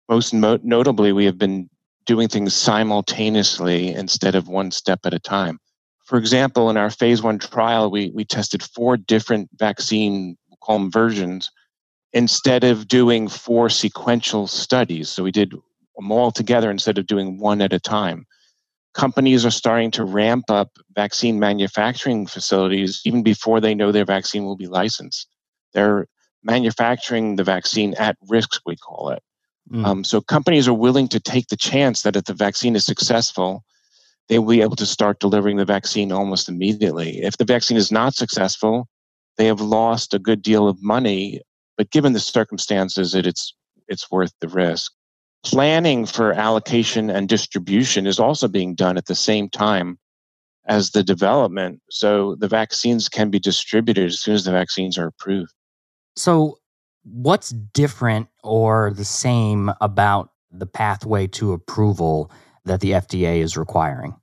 Most 0.10 0.34
mo- 0.34 0.60
notably, 0.64 1.12
we 1.12 1.26
have 1.26 1.38
been 1.38 1.70
doing 2.06 2.30
things 2.30 2.54
simultaneously 2.56 3.90
instead 3.94 4.36
of 4.36 4.48
one 4.48 4.72
step 4.72 5.02
at 5.06 5.14
a 5.14 5.20
time. 5.20 5.60
For 6.06 6.18
example, 6.18 6.70
in 6.70 6.78
our 6.78 6.90
phase 6.90 7.22
one 7.22 7.40
trial, 7.40 7.92
we, 7.92 8.12
we 8.14 8.26
tested 8.26 8.64
four 8.64 8.98
different 8.98 9.50
vaccine, 9.58 10.38
them 10.68 10.92
versions, 10.92 11.50
instead 12.14 12.64
of 12.64 12.88
doing 12.88 13.28
four 13.28 13.70
sequential 13.70 14.48
studies. 14.48 15.10
So 15.10 15.24
we 15.24 15.32
did 15.32 15.52
them 15.96 16.12
all 16.12 16.32
together 16.32 16.70
instead 16.72 16.98
of 16.98 17.08
doing 17.08 17.40
one 17.40 17.62
at 17.62 17.74
a 17.74 17.80
time. 17.80 18.26
Companies 18.94 19.46
are 19.46 19.52
starting 19.52 19.90
to 19.92 20.06
ramp 20.06 20.46
up 20.50 20.70
vaccine 20.96 21.40
manufacturing 21.40 22.28
facilities 22.28 23.02
even 23.06 23.24
before 23.24 23.60
they 23.60 23.74
know 23.74 23.92
their 23.92 24.06
vaccine 24.06 24.46
will 24.46 24.56
be 24.56 24.68
licensed. 24.68 25.28
They're 25.74 26.08
manufacturing 26.44 27.36
the 27.36 27.44
vaccine 27.44 27.96
at 27.96 28.18
risk, 28.28 28.62
we 28.66 28.76
call 28.76 29.10
it. 29.10 29.24
Mm. 29.72 29.86
Um, 29.86 30.04
so 30.04 30.22
companies 30.22 30.68
are 30.68 30.74
willing 30.74 31.08
to 31.08 31.20
take 31.20 31.48
the 31.48 31.58
chance 31.58 32.02
that 32.02 32.16
if 32.16 32.26
the 32.26 32.34
vaccine 32.34 32.76
is 32.76 32.86
successful, 32.86 33.64
they 34.30 34.38
will 34.38 34.50
be 34.50 34.62
able 34.62 34.76
to 34.76 34.86
start 34.86 35.20
delivering 35.20 35.58
the 35.58 35.66
vaccine 35.66 36.12
almost 36.12 36.50
immediately. 36.50 37.24
If 37.24 37.38
the 37.38 37.46
vaccine 37.46 37.78
is 37.78 37.92
not 37.92 38.14
successful, 38.14 38.88
they 39.38 39.46
have 39.46 39.62
lost 39.62 40.14
a 40.14 40.20
good 40.20 40.42
deal 40.42 40.68
of 40.68 40.84
money, 40.84 41.42
but 41.78 41.92
given 41.92 42.14
the 42.14 42.20
circumstances, 42.20 43.16
it, 43.16 43.26
it's 43.26 43.54
it's 43.88 44.10
worth 44.12 44.32
the 44.40 44.48
risk. 44.48 44.92
Planning 45.44 46.06
for 46.06 46.32
allocation 46.32 47.10
and 47.10 47.28
distribution 47.28 48.08
is 48.08 48.20
also 48.20 48.48
being 48.48 48.76
done 48.76 48.98
at 48.98 49.08
the 49.08 49.16
same 49.16 49.50
time 49.50 50.00
as 50.66 50.92
the 50.92 51.04
development, 51.04 51.82
so 51.90 52.36
the 52.36 52.48
vaccines 52.48 53.10
can 53.10 53.30
be 53.30 53.40
distributed 53.40 54.06
as 54.06 54.20
soon 54.20 54.36
as 54.36 54.46
the 54.46 54.52
vaccines 54.52 54.98
are 54.98 55.08
approved. 55.08 55.52
So, 56.16 56.60
what's 57.04 57.50
different 57.50 58.30
or 58.44 58.92
the 58.92 59.04
same 59.04 59.72
about 59.82 60.32
the 60.52 60.66
pathway 60.66 61.28
to 61.28 61.52
approval 61.52 62.32
that 62.66 62.80
the 62.80 62.92
FDA 62.92 63.40
is 63.40 63.58
requiring? 63.58 64.16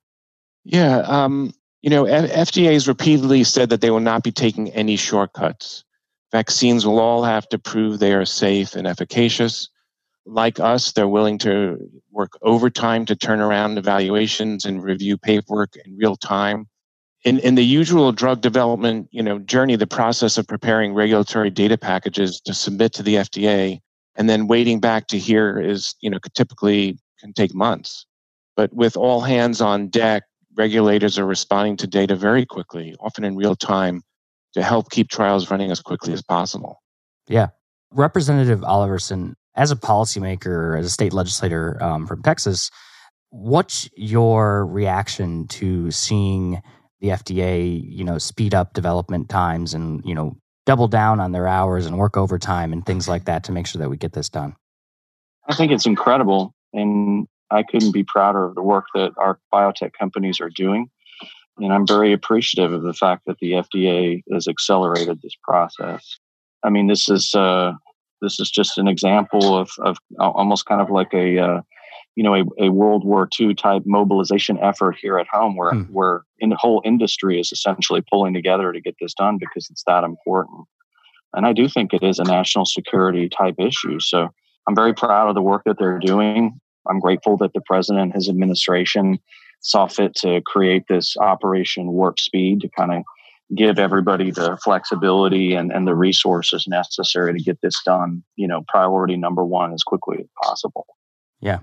Yeah, 0.64 0.98
um, 1.00 1.52
you 1.82 1.90
know, 1.90 2.04
F- 2.04 2.48
FDA 2.48 2.72
has 2.72 2.88
repeatedly 2.88 3.44
said 3.44 3.70
that 3.70 3.80
they 3.80 3.90
will 3.90 4.00
not 4.00 4.22
be 4.22 4.32
taking 4.32 4.70
any 4.70 4.96
shortcuts. 4.96 5.84
Vaccines 6.32 6.86
will 6.86 7.00
all 7.00 7.24
have 7.24 7.48
to 7.48 7.58
prove 7.58 7.98
they 7.98 8.14
are 8.14 8.24
safe 8.24 8.74
and 8.74 8.86
efficacious. 8.86 9.68
Like 10.26 10.60
us, 10.60 10.92
they're 10.92 11.08
willing 11.08 11.38
to 11.38 11.78
work 12.10 12.32
overtime 12.42 13.04
to 13.06 13.16
turn 13.16 13.40
around 13.40 13.78
evaluations 13.78 14.64
and 14.64 14.82
review 14.82 15.16
paperwork 15.18 15.74
in 15.84 15.96
real 15.96 16.16
time 16.16 16.68
in, 17.24 17.38
in 17.40 17.54
the 17.54 17.64
usual 17.64 18.12
drug 18.12 18.40
development 18.40 19.08
you 19.10 19.22
know 19.22 19.38
journey 19.40 19.76
the 19.76 19.86
process 19.86 20.38
of 20.38 20.46
preparing 20.46 20.94
regulatory 20.94 21.50
data 21.50 21.76
packages 21.76 22.40
to 22.40 22.54
submit 22.54 22.92
to 22.92 23.02
the 23.02 23.16
fda 23.16 23.78
and 24.16 24.28
then 24.28 24.46
waiting 24.46 24.80
back 24.80 25.06
to 25.06 25.18
hear 25.18 25.58
is 25.58 25.94
you 26.00 26.10
know 26.10 26.18
typically 26.34 26.98
can 27.20 27.32
take 27.32 27.54
months 27.54 28.06
but 28.56 28.72
with 28.72 28.96
all 28.96 29.20
hands 29.20 29.60
on 29.60 29.88
deck 29.88 30.24
regulators 30.56 31.18
are 31.18 31.26
responding 31.26 31.76
to 31.76 31.86
data 31.86 32.16
very 32.16 32.46
quickly 32.46 32.94
often 33.00 33.24
in 33.24 33.36
real 33.36 33.56
time 33.56 34.02
to 34.54 34.62
help 34.62 34.90
keep 34.90 35.08
trials 35.08 35.50
running 35.50 35.70
as 35.70 35.80
quickly 35.80 36.12
as 36.12 36.22
possible 36.22 36.80
yeah 37.28 37.48
representative 37.92 38.60
oliverson 38.60 39.34
as 39.56 39.70
a 39.70 39.76
policymaker 39.76 40.78
as 40.78 40.86
a 40.86 40.90
state 40.90 41.12
legislator 41.12 41.82
um, 41.82 42.06
from 42.06 42.22
texas 42.22 42.70
what's 43.30 43.88
your 43.96 44.66
reaction 44.66 45.46
to 45.46 45.90
seeing 45.90 46.60
the 47.00 47.08
FDA, 47.08 47.82
you 47.82 48.04
know, 48.04 48.18
speed 48.18 48.54
up 48.54 48.74
development 48.74 49.28
times 49.28 49.74
and, 49.74 50.02
you 50.04 50.14
know, 50.14 50.36
double 50.66 50.88
down 50.88 51.18
on 51.20 51.32
their 51.32 51.48
hours 51.48 51.86
and 51.86 51.98
work 51.98 52.16
overtime 52.16 52.72
and 52.72 52.84
things 52.84 53.08
like 53.08 53.24
that 53.24 53.44
to 53.44 53.52
make 53.52 53.66
sure 53.66 53.80
that 53.80 53.88
we 53.88 53.96
get 53.96 54.12
this 54.12 54.28
done? 54.28 54.54
I 55.48 55.54
think 55.54 55.72
it's 55.72 55.86
incredible. 55.86 56.54
And 56.72 57.26
I 57.50 57.62
couldn't 57.62 57.92
be 57.92 58.04
prouder 58.04 58.44
of 58.44 58.54
the 58.54 58.62
work 58.62 58.84
that 58.94 59.12
our 59.16 59.40
biotech 59.52 59.92
companies 59.98 60.40
are 60.40 60.50
doing. 60.50 60.90
And 61.62 61.73
I'm 61.73 61.87
very 61.87 62.12
appreciative 62.12 62.73
of 62.73 62.83
the 62.83 62.94
fact 62.94 63.23
that 63.27 63.38
the 63.40 63.53
FDA 63.53 64.23
has 64.33 64.49
accelerated 64.49 65.20
this 65.23 65.35
process. 65.42 66.18
I 66.62 66.70
mean, 66.70 66.87
this 66.87 67.09
is 67.09 67.35
uh, 67.35 67.73
this 68.20 68.40
is 68.40 68.51
just 68.51 68.79
an 68.79 68.88
example 68.88 69.57
of, 69.57 69.70
of 69.79 69.99
almost 70.18 70.66
kind 70.66 70.81
of 70.81 70.90
like 70.90 71.12
a 71.14 71.38
uh, 71.38 71.61
you 72.16 72.23
know 72.23 72.35
a, 72.35 72.44
a 72.59 72.68
World 72.70 73.05
War 73.05 73.29
II 73.38 73.55
type 73.55 73.83
mobilization 73.87 74.59
effort 74.59 74.96
here 75.01 75.18
at 75.18 75.27
home, 75.29 75.57
where 75.57 75.73
hmm. 75.73 75.83
where 75.92 76.23
in 76.38 76.51
the 76.51 76.57
whole 76.57 76.83
industry 76.85 77.40
is 77.40 77.53
essentially 77.53 78.03
pulling 78.11 78.35
together 78.35 78.73
to 78.73 78.81
get 78.81 78.96
this 79.01 79.14
done 79.14 79.38
because 79.38 79.68
it's 79.70 79.85
that 79.87 80.05
important. 80.05 80.66
And 81.35 81.46
I 81.46 81.53
do 81.53 81.68
think 81.68 81.92
it 81.92 82.03
is 82.03 82.18
a 82.18 82.25
national 82.25 82.66
security 82.66 83.29
type 83.29 83.55
issue. 83.59 84.01
So 84.01 84.29
I'm 84.66 84.75
very 84.75 84.92
proud 84.92 85.29
of 85.29 85.35
the 85.37 85.42
work 85.42 85.62
that 85.64 85.79
they're 85.79 86.01
doing. 86.01 86.59
I'm 86.88 86.99
grateful 86.99 87.37
that 87.38 87.53
the 87.53 87.61
president 87.66 88.03
and 88.03 88.14
his 88.14 88.29
administration 88.29 89.18
saw 89.61 89.87
fit 89.87 90.14
to 90.16 90.40
create 90.42 90.85
this 90.88 91.16
Operation 91.18 91.92
Warp 91.92 92.18
Speed 92.18 92.61
to 92.62 92.68
kind 92.68 92.92
of 92.92 93.03
give 93.55 93.79
everybody 93.79 94.31
the 94.31 94.57
flexibility 94.62 95.55
and, 95.55 95.73
and 95.73 95.87
the 95.87 95.94
resources 95.94 96.66
necessary 96.68 97.33
to 97.33 97.42
get 97.42 97.61
this 97.62 97.75
done, 97.85 98.23
you 98.37 98.46
know, 98.46 98.62
priority 98.68 99.16
number 99.16 99.44
one 99.44 99.73
as 99.73 99.83
quickly 99.83 100.18
as 100.20 100.27
possible. 100.42 100.87
Yeah. 101.40 101.61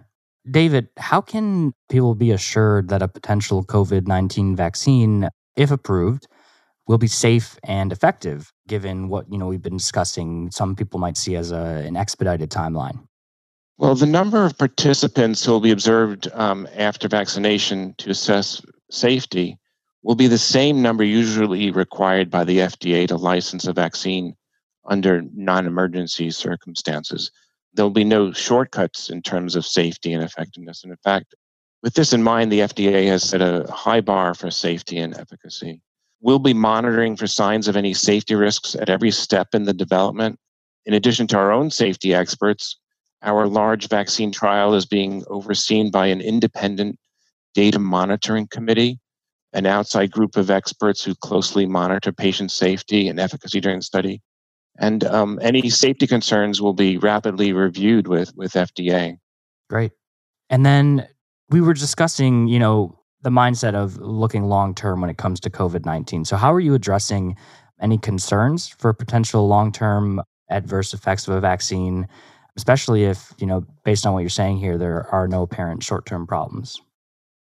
David, 0.50 0.90
how 0.98 1.22
can 1.22 1.74
people 1.90 2.16
be 2.16 2.32
assured 2.32 2.90
that 2.90 3.02
a 3.02 3.08
potential 3.08 3.64
COVID 3.64 4.08
19 4.08 4.56
vaccine, 4.56 5.30
if 5.56 5.72
approved, 5.72 6.28
will 6.88 6.98
be 6.98 7.08
safe 7.08 7.58
and 7.64 7.92
effective 7.92 8.52
given 8.68 9.10
what 9.10 9.32
you 9.32 9.38
know 9.38 9.48
we've 9.48 9.62
been 9.62 9.78
discussing 9.78 10.50
some 10.52 10.76
people 10.76 11.00
might 11.00 11.18
see 11.18 11.36
as 11.36 11.52
a, 11.52 11.84
an 11.86 11.96
expedited 11.98 12.50
timeline 12.50 13.00
well 13.78 13.96
the 13.96 14.06
number 14.06 14.46
of 14.46 14.58
participants 14.58 15.44
who 15.44 15.52
will 15.52 15.60
be 15.60 15.72
observed 15.72 16.28
um, 16.34 16.68
after 16.76 17.08
vaccination 17.08 17.94
to 17.98 18.10
assess 18.10 18.62
safety 18.90 19.58
will 20.04 20.16
be 20.16 20.28
the 20.28 20.38
same 20.38 20.82
number 20.82 21.04
usually 21.04 21.72
required 21.72 22.30
by 22.30 22.44
the 22.44 22.60
fda 22.60 23.08
to 23.08 23.16
license 23.16 23.66
a 23.66 23.74
vaccine 23.74 24.36
under 24.86 25.24
non-emergency 25.34 26.32
circumstances 26.32 27.32
there'll 27.78 27.92
be 27.92 28.04
no 28.04 28.34
shortcuts 28.34 29.10
in 29.10 29.22
terms 29.22 29.56
of 29.56 29.66
safety 29.66 30.12
and 30.12 30.24
effectiveness. 30.24 30.84
And 30.84 30.92
in 30.92 30.98
fact, 30.98 31.36
with 31.84 31.94
this 31.94 32.12
in 32.12 32.24
mind, 32.24 32.52
the 32.52 32.60
FDA 32.60 33.08
has 33.08 33.24
set 33.24 33.42
a 33.42 33.72
high 33.72 34.02
bar 34.02 34.34
for 34.34 34.52
safety 34.52 34.98
and 34.98 35.16
efficacy. 35.16 35.80
We'll 36.20 36.40
be 36.40 36.54
monitoring 36.54 37.16
for 37.16 37.28
signs 37.28 37.68
of 37.68 37.78
any 37.78 37.94
safety 37.94 38.34
risks 38.34 38.76
at 38.76 38.90
every 38.90 39.12
step 39.12 39.50
in 39.54 39.63
the 39.63 39.74
development. 39.74 40.40
In 40.88 40.96
addition 40.96 41.28
to 41.28 41.38
our 41.38 41.52
own 41.52 41.70
safety 41.70 42.13
experts, 42.16 42.78
our 43.23 43.47
large 43.47 43.89
vaccine 43.89 44.32
trial 44.32 44.73
is 44.73 44.86
being 44.86 45.23
overseen 45.27 45.91
by 45.91 46.08
an 46.08 46.21
independent 46.21 46.97
data 47.53 47.80
monitoring 47.80 48.47
committee, 48.47 48.99
an 49.53 49.65
outside 49.65 50.12
group 50.12 50.38
of 50.38 50.51
experts 50.51 51.03
who 51.03 51.15
closely 51.15 51.65
monitor 51.65 52.12
patient 52.12 52.51
safety 52.51 53.08
and 53.08 53.19
efficacy 53.19 53.60
during 53.60 53.80
the 53.80 53.84
study 53.84 54.21
and 54.77 55.03
um, 55.06 55.39
any 55.41 55.69
safety 55.69 56.08
concerns 56.08 56.62
will 56.62 56.73
be 56.73 56.97
rapidly 56.97 57.53
reviewed 57.53 58.08
with 58.08 58.36
with 58.36 58.53
FDA. 58.53 59.17
Great. 59.69 59.91
And 60.49 60.65
then 60.65 61.08
we 61.49 61.62
were 61.62 61.73
discussing, 61.73 62.47
you 62.47 62.60
know, 62.60 62.97
the 63.21 63.30
mindset 63.30 63.73
of 63.73 63.97
looking 63.97 64.45
long 64.45 64.75
term 64.75 65.01
when 65.01 65.10
it 65.10 65.17
comes 65.17 65.39
to 65.41 65.49
COVID 65.49 65.86
nineteen. 65.86 66.25
So, 66.25 66.38
how 66.38 66.53
are 66.53 66.60
you 66.60 66.73
addressing 66.73 67.36
any 67.82 67.97
concerns 67.97 68.67
for 68.67 68.93
potential 68.93 69.47
long 69.47 69.71
term 69.71 70.21
adverse 70.49 70.93
effects 70.93 71.27
of 71.27 71.36
a 71.36 71.41
vaccine, 71.41 72.08
especially 72.58 73.06
if 73.06 73.34
you 73.38 73.48
know, 73.48 73.65
based 73.86 74.06
on 74.06 74.13
what 74.13 74.20
you're 74.20 74.30
saying 74.30 74.58
here, 74.58 74.78
there 74.78 75.08
are 75.13 75.28
no 75.28 75.43
apparent 75.43 75.84
short 75.84 76.06
term 76.06 76.28
problems? 76.28 76.82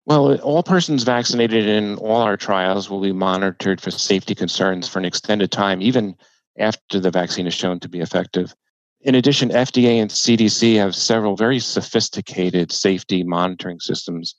Well, 0.06 0.38
all 0.42 0.64
persons 0.64 1.04
vaccinated 1.04 1.66
in 1.66 1.96
all 1.96 2.22
our 2.22 2.36
trials 2.36 2.90
will 2.90 3.00
be 3.00 3.14
monitored 3.14 3.80
for 3.80 3.92
safety 3.92 4.36
concerns 4.36 4.90
for 4.90 5.00
an 5.00 5.06
extended 5.06 5.52
time, 5.52 5.82
even 5.82 6.16
after 6.60 7.00
the 7.00 7.12
vaccine 7.12 7.48
is 7.48 7.54
shown 7.54 7.80
to 7.80 7.88
be 7.88 8.02
effective. 8.02 8.54
In 9.02 9.16
addition, 9.16 9.50
FDA 9.50 10.02
and 10.02 10.12
CDC 10.12 10.76
have 10.76 10.96
several 10.96 11.38
very 11.38 11.60
sophisticated 11.60 12.72
safety 12.72 13.24
monitoring 13.24 13.80
systems 13.80 14.36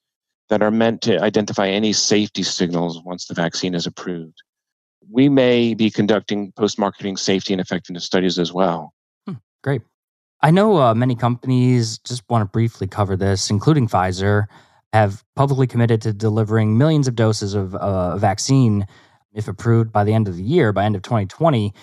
that 0.51 0.63
are 0.63 0.71
meant 0.71 1.01
to 1.03 1.23
identify 1.23 1.69
any 1.69 1.93
safety 1.93 2.43
signals 2.43 3.01
once 3.03 3.27
the 3.27 3.35
vaccine 3.35 3.75
is 3.75 3.87
approved. 3.87 4.43
We 5.11 5.29
may 5.29 5.75
be 5.75 5.91
conducting 5.91 6.53
post 6.53 6.79
marketing 6.79 7.17
safety 7.17 7.55
and 7.55 7.61
effectiveness 7.61 8.05
studies 8.05 8.39
as 8.39 8.53
well. 8.53 8.93
Hmm, 9.27 9.35
great. 9.63 9.83
I 10.45 10.51
know 10.51 10.77
uh, 10.77 10.95
many 10.95 11.17
companies, 11.17 11.99
just 11.99 12.23
want 12.29 12.43
to 12.43 12.47
briefly 12.47 12.87
cover 12.87 13.17
this, 13.17 13.51
including 13.51 13.89
Pfizer, 13.89 14.45
have 14.93 15.25
publicly 15.35 15.67
committed 15.67 16.03
to 16.03 16.13
delivering 16.13 16.79
millions 16.79 17.09
of 17.09 17.17
doses 17.17 17.55
of 17.55 17.75
uh, 17.75 18.17
vaccine 18.17 18.87
if 19.33 19.49
approved 19.49 19.91
by 19.91 20.05
the 20.05 20.15
end 20.15 20.29
of 20.29 20.37
the 20.37 20.45
year, 20.45 20.73
by 20.73 20.85
end 20.85 20.95
of 20.95 21.03
2020 21.03 21.75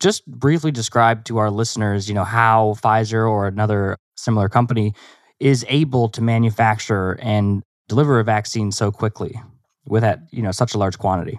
just 0.00 0.24
briefly 0.26 0.70
describe 0.70 1.24
to 1.24 1.38
our 1.38 1.50
listeners, 1.50 2.08
you 2.08 2.14
know, 2.14 2.24
how 2.24 2.76
Pfizer 2.82 3.28
or 3.28 3.46
another 3.46 3.96
similar 4.16 4.48
company 4.48 4.94
is 5.40 5.64
able 5.68 6.08
to 6.10 6.22
manufacture 6.22 7.12
and 7.20 7.62
deliver 7.88 8.20
a 8.20 8.24
vaccine 8.24 8.70
so 8.72 8.90
quickly 8.90 9.40
with 9.86 10.02
that, 10.02 10.20
you 10.30 10.42
know, 10.42 10.52
such 10.52 10.74
a 10.74 10.78
large 10.78 10.98
quantity. 10.98 11.38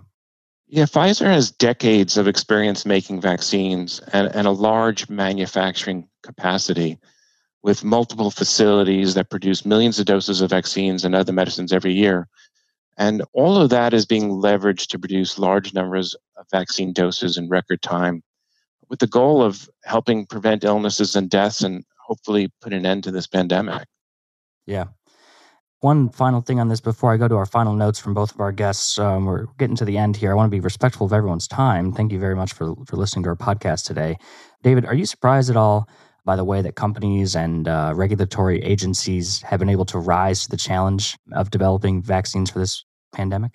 Yeah, 0.67 0.83
Pfizer 0.83 1.25
has 1.25 1.51
decades 1.51 2.17
of 2.17 2.27
experience 2.27 2.85
making 2.85 3.21
vaccines 3.21 3.99
and, 4.13 4.33
and 4.35 4.45
a 4.45 4.51
large 4.51 5.09
manufacturing 5.09 6.07
capacity 6.23 6.97
with 7.61 7.83
multiple 7.83 8.31
facilities 8.31 9.13
that 9.15 9.29
produce 9.29 9.65
millions 9.65 9.99
of 9.99 10.05
doses 10.05 10.41
of 10.41 10.49
vaccines 10.49 11.03
and 11.03 11.13
other 11.13 11.33
medicines 11.33 11.73
every 11.73 11.93
year. 11.93 12.27
And 12.97 13.23
all 13.33 13.57
of 13.57 13.69
that 13.69 13.93
is 13.93 14.05
being 14.05 14.29
leveraged 14.29 14.87
to 14.87 14.99
produce 14.99 15.39
large 15.39 15.73
numbers 15.73 16.15
of 16.37 16.45
vaccine 16.51 16.93
doses 16.93 17.37
in 17.37 17.49
record 17.49 17.81
time 17.81 18.23
with 18.89 18.99
the 18.99 19.07
goal 19.07 19.41
of 19.41 19.69
helping 19.85 20.25
prevent 20.25 20.63
illnesses 20.63 21.15
and 21.15 21.29
deaths 21.29 21.61
and 21.61 21.85
hopefully 22.05 22.51
put 22.61 22.73
an 22.73 22.85
end 22.85 23.03
to 23.03 23.11
this 23.11 23.27
pandemic. 23.27 23.87
Yeah. 24.65 24.85
One 25.81 26.09
final 26.09 26.41
thing 26.41 26.59
on 26.59 26.67
this 26.67 26.81
before 26.81 27.13
I 27.13 27.17
go 27.17 27.29
to 27.29 27.35
our 27.35 27.45
final 27.45 27.73
notes 27.73 27.99
from 27.99 28.13
both 28.13 28.33
of 28.33 28.41
our 28.41 28.51
guests. 28.51 28.99
Um, 28.99 29.25
we're 29.25 29.45
getting 29.57 29.77
to 29.77 29.85
the 29.85 29.97
end 29.97 30.17
here. 30.17 30.31
I 30.31 30.35
want 30.35 30.47
to 30.47 30.55
be 30.55 30.59
respectful 30.59 31.05
of 31.05 31.13
everyone's 31.13 31.47
time. 31.47 31.93
Thank 31.93 32.11
you 32.11 32.19
very 32.19 32.35
much 32.35 32.51
for, 32.51 32.75
for 32.85 32.97
listening 32.97 33.23
to 33.23 33.29
our 33.29 33.35
podcast 33.37 33.85
today. 33.85 34.17
David, 34.61 34.85
are 34.85 34.93
you 34.93 35.05
surprised 35.05 35.49
at 35.49 35.55
all 35.55 35.87
by 36.29 36.35
the 36.35 36.43
way 36.43 36.61
that 36.61 36.75
companies 36.75 37.35
and 37.35 37.67
uh, 37.67 37.91
regulatory 37.95 38.61
agencies 38.61 39.41
have 39.41 39.59
been 39.59 39.67
able 39.67 39.83
to 39.83 39.97
rise 39.97 40.43
to 40.43 40.49
the 40.51 40.57
challenge 40.57 41.17
of 41.31 41.49
developing 41.49 42.03
vaccines 42.03 42.51
for 42.51 42.59
this 42.59 42.85
pandemic? 43.11 43.53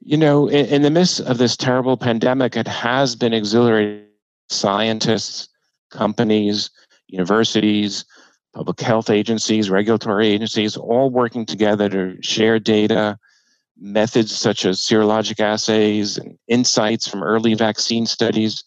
You 0.00 0.16
know, 0.16 0.48
in, 0.48 0.66
in 0.66 0.82
the 0.82 0.90
midst 0.90 1.20
of 1.20 1.38
this 1.38 1.56
terrible 1.56 1.96
pandemic, 1.96 2.56
it 2.56 2.66
has 2.66 3.14
been 3.14 3.32
exhilarating. 3.32 4.02
Scientists, 4.48 5.48
companies, 5.92 6.68
universities, 7.06 8.04
public 8.52 8.80
health 8.80 9.08
agencies, 9.08 9.70
regulatory 9.70 10.26
agencies, 10.26 10.76
all 10.76 11.10
working 11.10 11.46
together 11.46 11.88
to 11.88 12.20
share 12.22 12.58
data, 12.58 13.16
methods 13.78 14.34
such 14.34 14.64
as 14.64 14.80
serologic 14.80 15.38
assays 15.38 16.18
and 16.18 16.36
insights 16.48 17.06
from 17.06 17.22
early 17.22 17.54
vaccine 17.54 18.04
studies 18.04 18.64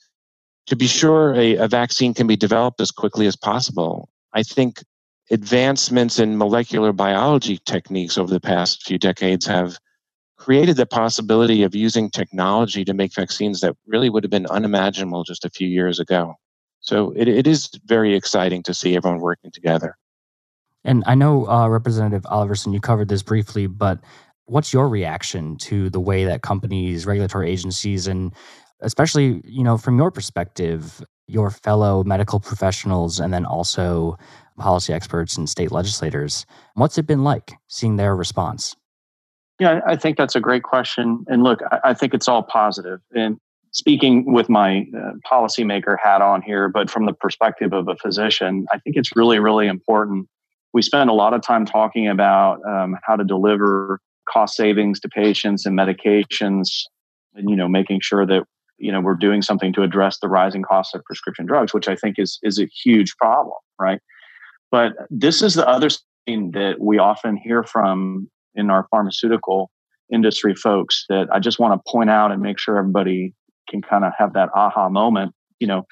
to 0.69 0.75
be 0.75 0.87
sure 0.87 1.33
a, 1.35 1.55
a 1.57 1.67
vaccine 1.67 2.13
can 2.13 2.27
be 2.27 2.35
developed 2.35 2.79
as 2.79 2.91
quickly 2.91 3.25
as 3.25 3.35
possible. 3.35 4.07
I 4.33 4.43
think 4.43 4.83
advancements 5.31 6.19
in 6.19 6.37
molecular 6.37 6.93
biology 6.93 7.59
techniques 7.65 8.17
over 8.17 8.31
the 8.31 8.39
past 8.39 8.83
few 8.85 8.97
decades 8.97 9.45
have 9.47 9.77
created 10.37 10.77
the 10.77 10.85
possibility 10.85 11.63
of 11.63 11.75
using 11.75 12.09
technology 12.09 12.85
to 12.85 12.93
make 12.93 13.13
vaccines 13.13 13.61
that 13.61 13.75
really 13.87 14.09
would 14.09 14.23
have 14.23 14.31
been 14.31 14.45
unimaginable 14.47 15.23
just 15.23 15.43
a 15.43 15.49
few 15.49 15.67
years 15.67 15.99
ago. 15.99 16.35
So 16.81 17.11
it, 17.15 17.27
it 17.27 17.47
is 17.47 17.69
very 17.85 18.15
exciting 18.15 18.63
to 18.63 18.73
see 18.73 18.95
everyone 18.95 19.19
working 19.19 19.51
together. 19.51 19.97
And 20.85 21.03
I 21.07 21.15
know, 21.15 21.47
uh, 21.49 21.67
Representative 21.67 22.23
Oliverson, 22.23 22.73
you 22.73 22.79
covered 22.79 23.09
this 23.09 23.21
briefly, 23.23 23.67
but 23.67 23.99
what's 24.45 24.71
your 24.71 24.87
reaction 24.87 25.57
to 25.57 25.89
the 25.89 25.99
way 25.99 26.25
that 26.25 26.41
companies, 26.41 27.05
regulatory 27.05 27.51
agencies, 27.51 28.07
and 28.07 28.33
especially, 28.81 29.41
you 29.45 29.63
know, 29.63 29.77
from 29.77 29.97
your 29.97 30.11
perspective, 30.11 31.03
your 31.27 31.49
fellow 31.51 32.03
medical 32.03 32.39
professionals, 32.39 33.19
and 33.19 33.33
then 33.33 33.45
also 33.45 34.17
policy 34.57 34.93
experts 34.93 35.37
and 35.37 35.49
state 35.49 35.71
legislators, 35.71 36.45
what's 36.75 36.97
it 36.97 37.07
been 37.07 37.23
like 37.23 37.53
seeing 37.67 37.95
their 37.95 38.15
response? 38.15 38.75
Yeah, 39.59 39.81
I 39.85 39.95
think 39.95 40.17
that's 40.17 40.35
a 40.35 40.39
great 40.39 40.63
question. 40.63 41.25
And 41.27 41.43
look, 41.43 41.59
I 41.83 41.93
think 41.93 42.13
it's 42.13 42.27
all 42.27 42.43
positive. 42.43 42.99
And 43.13 43.37
speaking 43.71 44.31
with 44.31 44.49
my 44.49 44.85
uh, 44.97 45.11
policymaker 45.29 45.97
hat 46.01 46.21
on 46.21 46.41
here, 46.41 46.69
but 46.69 46.89
from 46.89 47.05
the 47.05 47.13
perspective 47.13 47.73
of 47.73 47.87
a 47.87 47.95
physician, 47.95 48.65
I 48.73 48.79
think 48.79 48.95
it's 48.95 49.15
really, 49.15 49.39
really 49.39 49.67
important. 49.67 50.27
We 50.73 50.81
spend 50.81 51.09
a 51.09 51.13
lot 51.13 51.33
of 51.33 51.41
time 51.41 51.65
talking 51.65 52.07
about 52.07 52.59
um, 52.65 52.95
how 53.03 53.15
to 53.15 53.23
deliver 53.23 53.99
cost 54.29 54.55
savings 54.55 54.99
to 55.01 55.09
patients 55.09 55.65
and 55.65 55.77
medications, 55.77 56.69
and 57.33 57.49
you 57.49 57.55
know, 57.55 57.67
making 57.67 57.99
sure 58.01 58.25
that 58.25 58.43
you 58.79 58.91
know 58.91 59.01
we're 59.01 59.15
doing 59.15 59.41
something 59.41 59.73
to 59.73 59.83
address 59.83 60.19
the 60.19 60.27
rising 60.27 60.63
costs 60.63 60.93
of 60.93 61.03
prescription 61.03 61.45
drugs, 61.45 61.73
which 61.73 61.87
I 61.87 61.95
think 61.95 62.15
is 62.17 62.39
is 62.43 62.59
a 62.59 62.65
huge 62.65 63.15
problem, 63.17 63.57
right? 63.79 63.99
But 64.71 64.93
this 65.09 65.41
is 65.41 65.55
the 65.55 65.67
other 65.67 65.89
thing 66.25 66.51
that 66.51 66.79
we 66.79 66.97
often 66.97 67.37
hear 67.37 67.63
from 67.63 68.29
in 68.55 68.69
our 68.69 68.87
pharmaceutical 68.91 69.71
industry 70.11 70.55
folks 70.55 71.05
that 71.09 71.27
I 71.31 71.39
just 71.39 71.59
want 71.59 71.73
to 71.73 71.91
point 71.91 72.09
out 72.09 72.31
and 72.31 72.41
make 72.41 72.59
sure 72.59 72.77
everybody 72.77 73.33
can 73.69 73.81
kind 73.81 74.03
of 74.03 74.11
have 74.17 74.33
that 74.33 74.49
aha 74.55 74.89
moment. 74.89 75.33
You 75.59 75.67
know, 75.67 75.87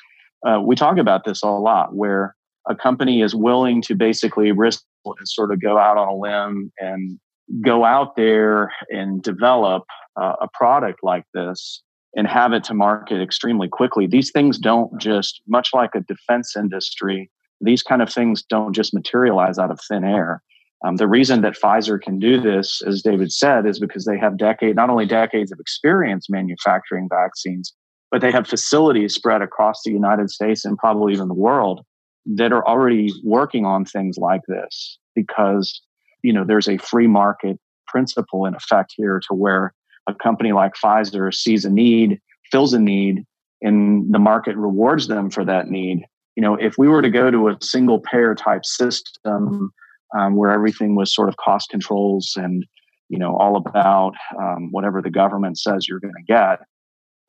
uh, 0.48 0.60
we 0.62 0.76
talk 0.76 0.98
about 0.98 1.26
this 1.26 1.44
a 1.44 1.48
lot 1.48 1.96
where 1.96 2.36
a 2.68 2.76
company 2.76 3.22
is 3.22 3.34
willing 3.34 3.82
to 3.84 3.96
basically 3.96 4.52
risk 4.52 4.84
and 5.06 5.28
sort 5.28 5.52
of 5.52 5.62
go 5.62 5.78
out 5.78 5.98
on 5.98 6.08
a 6.08 6.16
limb 6.16 6.72
and 6.80 7.20
go 7.62 7.86
out 7.86 8.16
there 8.16 8.74
and 8.90 9.22
develop 9.24 9.84
uh, 10.20 10.34
a 10.42 10.48
product 10.54 11.00
like 11.02 11.24
this 11.34 11.82
and 12.18 12.28
have 12.28 12.52
it 12.52 12.64
to 12.66 12.74
market 12.74 13.22
extremely 13.22 13.70
quickly. 13.70 14.08
These 14.08 14.32
things 14.32 14.58
don't 14.58 15.00
just, 15.00 15.42
much 15.48 15.70
like 15.74 15.92
a 15.96 16.02
defense 16.02 16.58
industry, 16.58 17.30
these 17.62 17.84
kind 17.84 18.02
of 18.02 18.12
things 18.12 18.44
don't 18.44 18.74
just 18.74 18.94
materialize 18.94 19.60
out 19.60 19.72
of 19.72 19.80
thin 19.88 20.04
air. 20.04 20.42
Um, 20.86 20.98
the 20.98 21.08
reason 21.08 21.42
that 21.42 21.58
Pfizer 21.58 22.02
can 22.02 22.20
do 22.20 22.42
this, 22.42 22.82
as 22.86 23.02
David 23.02 23.32
said, 23.32 23.66
is 23.66 23.80
because 23.80 24.06
they 24.06 24.18
have 24.18 24.38
decade, 24.38 24.76
not 24.76 24.90
only 24.90 25.06
decades 25.06 25.52
of 25.52 25.60
experience 25.60 26.30
manufacturing 26.30 27.08
vaccines, 27.10 27.74
but 28.12 28.22
they 28.22 28.32
have 28.32 28.48
facilities 28.48 29.14
spread 29.14 29.42
across 29.42 29.82
the 29.84 29.92
United 29.92 30.30
States 30.30 30.66
and 30.66 30.78
probably 30.78 31.14
even 31.14 31.28
the 31.28 31.34
world 31.34 31.86
that 32.26 32.52
are 32.52 32.68
already 32.68 33.14
working 33.24 33.66
on 33.66 33.86
things 33.86 34.18
like 34.18 34.42
this 34.48 34.98
because 35.16 35.82
you 36.24 36.34
know 36.34 36.44
there's 36.44 36.68
a 36.68 36.78
free 36.78 37.08
market 37.08 37.58
principle 37.88 38.46
in 38.46 38.54
effect 38.54 38.94
here 38.98 39.20
to 39.28 39.34
where 39.34 39.74
a 40.08 40.14
company 40.14 40.54
like 40.54 40.74
Pfizer 40.74 41.34
sees 41.34 41.66
a 41.66 41.70
need, 41.70 42.20
fills 42.52 42.74
a 42.74 42.80
need, 42.80 43.26
and 43.62 44.14
the 44.14 44.20
market 44.20 44.56
rewards 44.56 45.08
them 45.08 45.30
for 45.30 45.44
that 45.46 45.68
need. 45.70 46.06
You 46.36 46.42
know, 46.42 46.56
if 46.56 46.76
we 46.78 46.88
were 46.88 47.02
to 47.02 47.10
go 47.10 47.32
to 47.32 47.50
a 47.50 47.58
single 47.62 48.00
payer 48.00 48.36
type 48.36 48.66
system 48.66 49.72
um, 50.16 50.36
where 50.36 50.52
everything 50.52 50.96
was 50.96 51.14
sort 51.14 51.30
of 51.30 51.38
cost 51.38 51.70
controls 51.70 52.34
and 52.36 52.66
you 53.10 53.18
know 53.18 53.36
all 53.38 53.56
about 53.56 54.14
um, 54.40 54.70
whatever 54.72 55.02
the 55.02 55.10
government 55.10 55.58
says 55.58 55.88
you're 55.88 56.00
going 56.00 56.14
to 56.14 56.34
get 56.34 56.60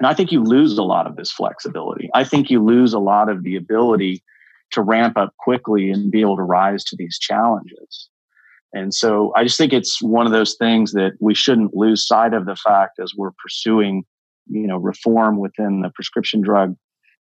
and 0.00 0.06
i 0.06 0.14
think 0.14 0.32
you 0.32 0.42
lose 0.42 0.76
a 0.78 0.82
lot 0.82 1.06
of 1.06 1.16
this 1.16 1.30
flexibility 1.30 2.10
i 2.14 2.24
think 2.24 2.50
you 2.50 2.62
lose 2.62 2.92
a 2.92 2.98
lot 2.98 3.28
of 3.28 3.42
the 3.42 3.56
ability 3.56 4.22
to 4.70 4.82
ramp 4.82 5.16
up 5.16 5.34
quickly 5.38 5.90
and 5.90 6.10
be 6.10 6.20
able 6.20 6.36
to 6.36 6.42
rise 6.42 6.84
to 6.84 6.96
these 6.96 7.18
challenges 7.18 8.08
and 8.72 8.94
so 8.94 9.32
i 9.36 9.42
just 9.42 9.58
think 9.58 9.72
it's 9.72 10.02
one 10.02 10.26
of 10.26 10.32
those 10.32 10.54
things 10.58 10.92
that 10.92 11.12
we 11.20 11.34
shouldn't 11.34 11.74
lose 11.74 12.06
sight 12.06 12.34
of 12.34 12.46
the 12.46 12.56
fact 12.56 12.98
as 13.02 13.12
we're 13.16 13.32
pursuing 13.42 14.04
you 14.46 14.66
know 14.66 14.76
reform 14.76 15.38
within 15.38 15.80
the 15.80 15.90
prescription 15.94 16.40
drug 16.40 16.74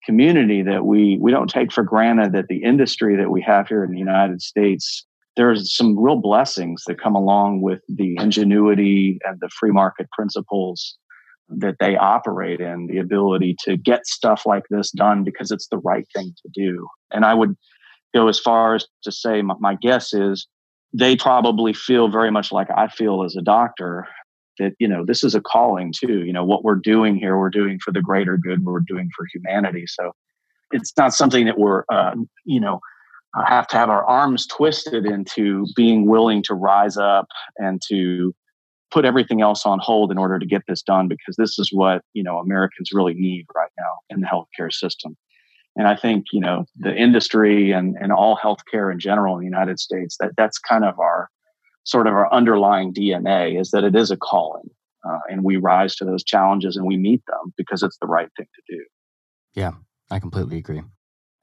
community 0.04 0.62
that 0.62 0.84
we 0.84 1.18
we 1.20 1.30
don't 1.30 1.48
take 1.48 1.72
for 1.72 1.82
granted 1.82 2.32
that 2.32 2.48
the 2.48 2.62
industry 2.62 3.16
that 3.16 3.30
we 3.30 3.40
have 3.40 3.68
here 3.68 3.84
in 3.84 3.90
the 3.90 3.98
united 3.98 4.40
states 4.40 5.06
there's 5.36 5.74
some 5.74 5.98
real 5.98 6.16
blessings 6.16 6.84
that 6.86 7.00
come 7.00 7.14
along 7.14 7.60
with 7.60 7.80
the 7.88 8.16
ingenuity 8.20 9.18
and 9.24 9.38
the 9.40 9.48
free 9.48 9.72
market 9.72 10.08
principles 10.12 10.96
that 11.48 11.76
they 11.80 11.96
operate 11.96 12.60
in, 12.60 12.86
the 12.86 12.98
ability 12.98 13.56
to 13.64 13.76
get 13.76 14.06
stuff 14.06 14.46
like 14.46 14.64
this 14.70 14.90
done 14.90 15.24
because 15.24 15.50
it's 15.50 15.68
the 15.68 15.78
right 15.78 16.06
thing 16.14 16.34
to 16.42 16.50
do. 16.54 16.88
And 17.10 17.24
I 17.24 17.34
would 17.34 17.56
go 18.14 18.28
as 18.28 18.38
far 18.38 18.76
as 18.76 18.86
to 19.02 19.12
say, 19.12 19.42
my, 19.42 19.54
my 19.58 19.76
guess 19.80 20.14
is 20.14 20.46
they 20.94 21.16
probably 21.16 21.72
feel 21.72 22.08
very 22.08 22.30
much 22.30 22.52
like 22.52 22.68
I 22.74 22.88
feel 22.88 23.24
as 23.24 23.34
a 23.36 23.42
doctor 23.42 24.06
that, 24.58 24.72
you 24.78 24.86
know, 24.86 25.04
this 25.04 25.24
is 25.24 25.34
a 25.34 25.40
calling 25.40 25.92
too. 25.92 26.24
You 26.24 26.32
know, 26.32 26.44
what 26.44 26.62
we're 26.62 26.76
doing 26.76 27.16
here, 27.16 27.36
we're 27.36 27.50
doing 27.50 27.80
for 27.80 27.92
the 27.92 28.00
greater 28.00 28.38
good, 28.38 28.64
we're 28.64 28.80
doing 28.80 29.10
for 29.16 29.26
humanity. 29.32 29.86
So 29.88 30.12
it's 30.70 30.92
not 30.96 31.12
something 31.12 31.46
that 31.46 31.58
we're, 31.58 31.84
uh, 31.92 32.14
you 32.44 32.60
know, 32.60 32.80
uh, 33.36 33.44
have 33.44 33.66
to 33.68 33.76
have 33.76 33.90
our 33.90 34.04
arms 34.04 34.46
twisted 34.46 35.04
into 35.04 35.66
being 35.74 36.06
willing 36.06 36.42
to 36.44 36.54
rise 36.54 36.96
up 36.96 37.26
and 37.58 37.82
to 37.88 38.32
put 38.92 39.04
everything 39.04 39.42
else 39.42 39.66
on 39.66 39.80
hold 39.82 40.12
in 40.12 40.18
order 40.18 40.38
to 40.38 40.46
get 40.46 40.62
this 40.68 40.80
done 40.80 41.08
because 41.08 41.34
this 41.36 41.58
is 41.58 41.70
what 41.72 42.02
you 42.12 42.22
know 42.22 42.38
Americans 42.38 42.90
really 42.92 43.14
need 43.14 43.44
right 43.54 43.72
now 43.76 43.98
in 44.08 44.20
the 44.20 44.26
healthcare 44.28 44.72
system. 44.72 45.16
And 45.76 45.88
I 45.88 45.96
think 45.96 46.26
you 46.32 46.40
know 46.40 46.66
the 46.76 46.94
industry 46.94 47.72
and 47.72 47.96
and 48.00 48.12
all 48.12 48.36
healthcare 48.36 48.92
in 48.92 48.98
general 48.98 49.34
in 49.34 49.40
the 49.40 49.46
United 49.46 49.80
States 49.80 50.16
that 50.20 50.32
that's 50.36 50.58
kind 50.58 50.84
of 50.84 50.98
our 50.98 51.28
sort 51.84 52.06
of 52.06 52.14
our 52.14 52.32
underlying 52.32 52.94
DNA 52.94 53.60
is 53.60 53.70
that 53.70 53.84
it 53.84 53.94
is 53.94 54.10
a 54.10 54.16
calling, 54.16 54.70
uh, 55.08 55.18
and 55.28 55.44
we 55.44 55.56
rise 55.56 55.96
to 55.96 56.04
those 56.04 56.24
challenges 56.24 56.76
and 56.76 56.86
we 56.86 56.96
meet 56.96 57.22
them 57.26 57.52
because 57.56 57.82
it's 57.82 57.98
the 58.00 58.06
right 58.06 58.28
thing 58.36 58.46
to 58.54 58.76
do. 58.76 58.84
Yeah, 59.54 59.72
I 60.10 60.18
completely 60.18 60.58
agree. 60.58 60.82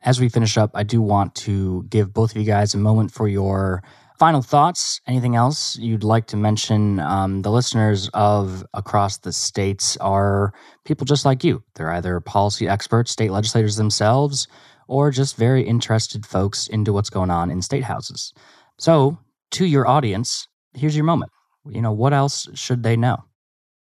As 0.03 0.19
we 0.19 0.29
finish 0.29 0.57
up, 0.57 0.71
I 0.73 0.83
do 0.83 1.01
want 1.01 1.35
to 1.35 1.83
give 1.83 2.11
both 2.11 2.31
of 2.31 2.37
you 2.37 2.43
guys 2.43 2.73
a 2.73 2.77
moment 2.77 3.11
for 3.11 3.27
your 3.27 3.83
final 4.21 4.43
thoughts. 4.43 5.01
Anything 5.07 5.35
else 5.35 5.79
you'd 5.79 6.03
like 6.03 6.27
to 6.27 6.37
mention? 6.37 6.99
Um, 6.99 7.41
the 7.41 7.49
listeners 7.49 8.07
of 8.13 8.63
across 8.75 9.17
the 9.17 9.33
states 9.33 9.97
are 9.97 10.53
people 10.85 11.05
just 11.05 11.25
like 11.25 11.43
you. 11.43 11.63
They're 11.73 11.89
either 11.89 12.19
policy 12.19 12.67
experts, 12.67 13.09
state 13.09 13.31
legislators 13.31 13.77
themselves, 13.77 14.47
or 14.87 15.09
just 15.09 15.37
very 15.37 15.63
interested 15.63 16.23
folks 16.23 16.67
into 16.67 16.93
what's 16.93 17.09
going 17.09 17.31
on 17.31 17.49
in 17.49 17.63
state 17.63 17.83
houses. 17.83 18.31
So, 18.77 19.17
to 19.53 19.65
your 19.65 19.87
audience, 19.87 20.47
here's 20.75 20.95
your 20.95 21.05
moment. 21.05 21.31
You 21.67 21.81
know, 21.81 21.91
what 21.91 22.13
else 22.13 22.47
should 22.53 22.83
they 22.83 22.95
know? 22.95 23.23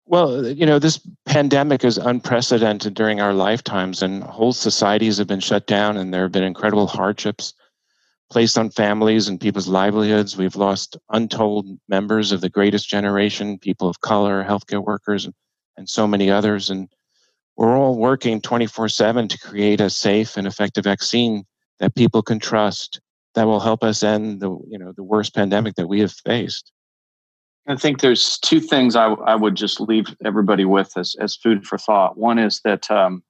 Well, 0.06 0.44
you 0.48 0.66
know, 0.66 0.80
this 0.80 0.98
pandemic 1.26 1.84
is 1.84 1.98
unprecedented 1.98 2.94
during 2.94 3.20
our 3.20 3.32
lifetimes, 3.32 4.02
and 4.02 4.24
whole 4.24 4.52
societies 4.52 5.18
have 5.18 5.28
been 5.28 5.38
shut 5.38 5.68
down, 5.68 5.96
and 5.96 6.12
there 6.12 6.22
have 6.22 6.32
been 6.32 6.42
incredible 6.42 6.88
hardships 6.88 7.54
placed 8.30 8.58
on 8.58 8.70
families 8.70 9.28
and 9.28 9.40
people's 9.40 9.68
livelihoods. 9.68 10.36
We've 10.36 10.56
lost 10.56 10.96
untold 11.10 11.66
members 11.88 12.32
of 12.32 12.40
the 12.40 12.50
greatest 12.50 12.88
generation, 12.88 13.58
people 13.58 13.88
of 13.88 14.00
color, 14.00 14.44
healthcare 14.44 14.82
workers, 14.82 15.28
and 15.76 15.88
so 15.88 16.06
many 16.06 16.30
others. 16.30 16.70
And 16.70 16.88
we're 17.56 17.76
all 17.76 17.96
working 17.96 18.40
24 18.40 18.88
7 18.88 19.28
to 19.28 19.38
create 19.38 19.80
a 19.80 19.90
safe 19.90 20.36
and 20.36 20.46
effective 20.46 20.84
vaccine 20.84 21.44
that 21.78 21.94
people 21.94 22.22
can 22.22 22.38
trust 22.38 23.00
that 23.34 23.44
will 23.44 23.60
help 23.60 23.84
us 23.84 24.02
end 24.02 24.40
the 24.40 24.50
you 24.66 24.78
know 24.78 24.92
the 24.96 25.04
worst 25.04 25.34
pandemic 25.34 25.76
that 25.76 25.86
we 25.86 26.00
have 26.00 26.12
faced. 26.12 26.72
I 27.68 27.76
think 27.76 28.00
there's 28.00 28.38
two 28.38 28.60
things 28.60 28.96
I, 28.96 29.06
I 29.06 29.34
would 29.34 29.56
just 29.56 29.80
leave 29.80 30.06
everybody 30.24 30.64
with 30.64 30.92
as, 30.96 31.16
as 31.20 31.34
food 31.34 31.66
for 31.66 31.76
thought. 31.76 32.16
One 32.16 32.38
is 32.38 32.60
that 32.64 32.88
um, 32.90 33.24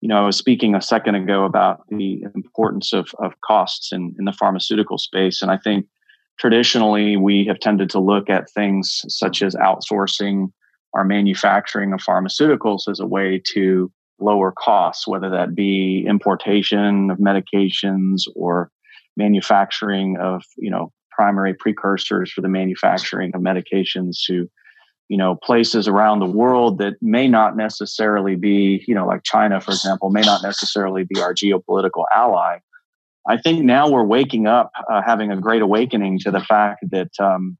you 0.00 0.08
know 0.08 0.22
I 0.22 0.26
was 0.26 0.36
speaking 0.36 0.74
a 0.74 0.82
second 0.82 1.14
ago 1.14 1.44
about 1.44 1.82
the 1.88 2.24
importance 2.34 2.92
of, 2.92 3.08
of 3.18 3.32
costs 3.42 3.92
in, 3.92 4.14
in 4.18 4.24
the 4.24 4.32
pharmaceutical 4.32 4.98
space, 4.98 5.42
and 5.42 5.50
I 5.50 5.58
think 5.58 5.86
traditionally 6.38 7.16
we 7.16 7.44
have 7.46 7.60
tended 7.60 7.90
to 7.90 7.98
look 7.98 8.28
at 8.28 8.50
things 8.50 9.02
such 9.08 9.42
as 9.42 9.54
outsourcing 9.54 10.52
our 10.94 11.04
manufacturing 11.04 11.92
of 11.92 12.00
pharmaceuticals 12.00 12.88
as 12.88 13.00
a 13.00 13.06
way 13.06 13.40
to 13.54 13.90
lower 14.18 14.52
costs, 14.52 15.06
whether 15.06 15.28
that 15.28 15.54
be 15.54 16.04
importation 16.08 17.10
of 17.10 17.18
medications 17.18 18.22
or 18.34 18.70
manufacturing 19.16 20.16
of 20.18 20.42
you 20.56 20.70
know 20.70 20.92
primary 21.10 21.54
precursors 21.54 22.30
for 22.30 22.42
the 22.42 22.48
manufacturing 22.48 23.32
of 23.34 23.40
medications 23.40 24.16
to 24.26 24.48
you 25.08 25.16
know 25.16 25.36
places 25.42 25.86
around 25.86 26.18
the 26.18 26.26
world 26.26 26.78
that 26.78 26.94
may 27.00 27.28
not 27.28 27.56
necessarily 27.56 28.34
be 28.36 28.84
you 28.86 28.94
know 28.94 29.06
like 29.06 29.22
china 29.24 29.60
for 29.60 29.70
example 29.70 30.10
may 30.10 30.22
not 30.22 30.42
necessarily 30.42 31.04
be 31.04 31.20
our 31.20 31.34
geopolitical 31.34 32.04
ally. 32.14 32.58
I 33.28 33.36
think 33.36 33.64
now 33.64 33.90
we're 33.90 34.04
waking 34.04 34.46
up 34.46 34.70
uh, 34.88 35.02
having 35.04 35.32
a 35.32 35.40
great 35.40 35.60
awakening 35.60 36.20
to 36.20 36.30
the 36.30 36.40
fact 36.40 36.84
that 36.90 37.10
um, 37.20 37.58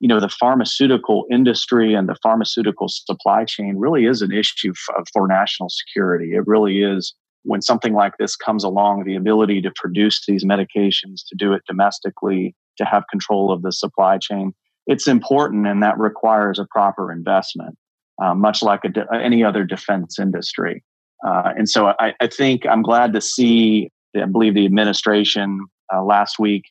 you 0.00 0.08
know 0.08 0.20
the 0.20 0.28
pharmaceutical 0.28 1.26
industry 1.30 1.94
and 1.94 2.08
the 2.08 2.16
pharmaceutical 2.22 2.88
supply 2.88 3.44
chain 3.44 3.76
really 3.76 4.04
is 4.04 4.20
an 4.20 4.32
issue 4.32 4.72
f- 4.72 5.04
for 5.12 5.26
national 5.26 5.70
security. 5.70 6.34
It 6.34 6.46
really 6.46 6.82
is 6.82 7.14
when 7.44 7.62
something 7.62 7.94
like 7.94 8.18
this 8.18 8.36
comes 8.36 8.64
along 8.64 9.04
the 9.04 9.14
ability 9.14 9.62
to 9.62 9.70
produce 9.74 10.26
these 10.26 10.44
medications 10.44 11.20
to 11.28 11.36
do 11.36 11.52
it 11.52 11.62
domestically 11.66 12.54
to 12.76 12.84
have 12.84 13.04
control 13.10 13.52
of 13.52 13.62
the 13.62 13.72
supply 13.72 14.18
chain 14.18 14.52
it's 14.86 15.08
important 15.08 15.66
and 15.66 15.82
that 15.82 15.98
requires 15.98 16.58
a 16.58 16.66
proper 16.70 17.12
investment 17.12 17.76
uh, 18.22 18.34
much 18.34 18.62
like 18.62 18.82
de- 18.82 19.06
any 19.12 19.44
other 19.44 19.64
defense 19.64 20.18
industry 20.18 20.82
uh, 21.26 21.52
and 21.56 21.68
so 21.68 21.92
I, 21.98 22.14
I, 22.20 22.26
think 22.26 22.66
i'm 22.66 22.82
glad 22.82 23.12
to 23.14 23.20
see 23.20 23.90
i 24.16 24.24
believe 24.24 24.54
the 24.54 24.66
administration 24.66 25.66
uh, 25.94 26.02
last 26.02 26.38
week 26.38 26.64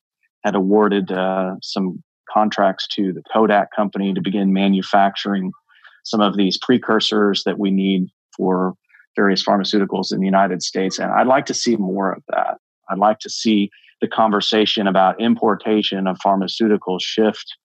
had 0.43 0.55
awarded 0.55 1.11
uh, 1.11 1.55
some 1.61 2.03
contracts 2.31 2.87
to 2.95 3.13
the 3.13 3.23
Kodak 3.33 3.69
company 3.75 4.13
to 4.13 4.21
begin 4.21 4.53
manufacturing 4.53 5.51
some 6.03 6.21
of 6.21 6.37
these 6.37 6.57
precursors 6.57 7.43
that 7.45 7.57
we 7.57 7.71
need 7.71 8.07
for 8.35 8.75
various 9.15 9.43
pharmaceuticals 9.43 10.11
in 10.11 10.19
the 10.19 10.25
United 10.25 10.61
States. 10.61 10.99
And 10.99 11.11
I'd 11.11 11.27
like 11.27 11.45
to 11.47 11.53
see 11.53 11.77
more 11.77 12.11
of 12.11 12.23
that. 12.29 12.57
I'd 12.89 12.99
like 12.99 13.19
to 13.19 13.29
see 13.29 13.71
the 14.01 14.07
conversation 14.07 14.87
about 14.87 15.19
importation 15.19 16.05
of 16.05 16.17
pharmaceuticals 16.23 17.01
shift 17.01 17.55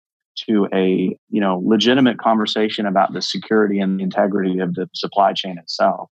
to 0.49 0.69
a 0.75 1.17
you 1.29 1.41
know 1.41 1.63
legitimate 1.65 2.19
conversation 2.19 2.87
about 2.87 3.13
the 3.13 3.23
security 3.23 3.81
and 3.81 3.99
the 3.99 4.05
integrity 4.05 4.59
of 4.59 4.75
the 4.75 4.89
supply 4.95 5.33
chain 5.33 5.59
itself. 5.59 6.11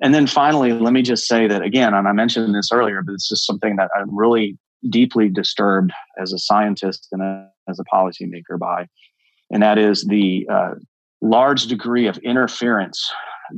And 0.00 0.14
then 0.14 0.26
finally, 0.26 0.72
let 0.72 0.92
me 0.92 1.02
just 1.02 1.26
say 1.26 1.48
that 1.48 1.62
again, 1.62 1.92
and 1.92 2.06
I 2.06 2.12
mentioned 2.12 2.54
this 2.54 2.70
earlier, 2.72 3.02
but 3.02 3.14
it's 3.14 3.28
just 3.28 3.46
something 3.46 3.76
that 3.76 3.90
I'm 3.96 4.16
really 4.16 4.56
deeply 4.88 5.28
disturbed 5.28 5.92
as 6.22 6.32
a 6.32 6.38
scientist 6.38 7.08
and 7.10 7.20
a, 7.20 7.48
as 7.68 7.80
a 7.80 7.84
policymaker 7.92 8.58
by, 8.58 8.86
and 9.50 9.62
that 9.62 9.76
is 9.76 10.04
the 10.04 10.46
uh, 10.52 10.74
large 11.20 11.66
degree 11.66 12.06
of 12.06 12.16
interference 12.18 13.04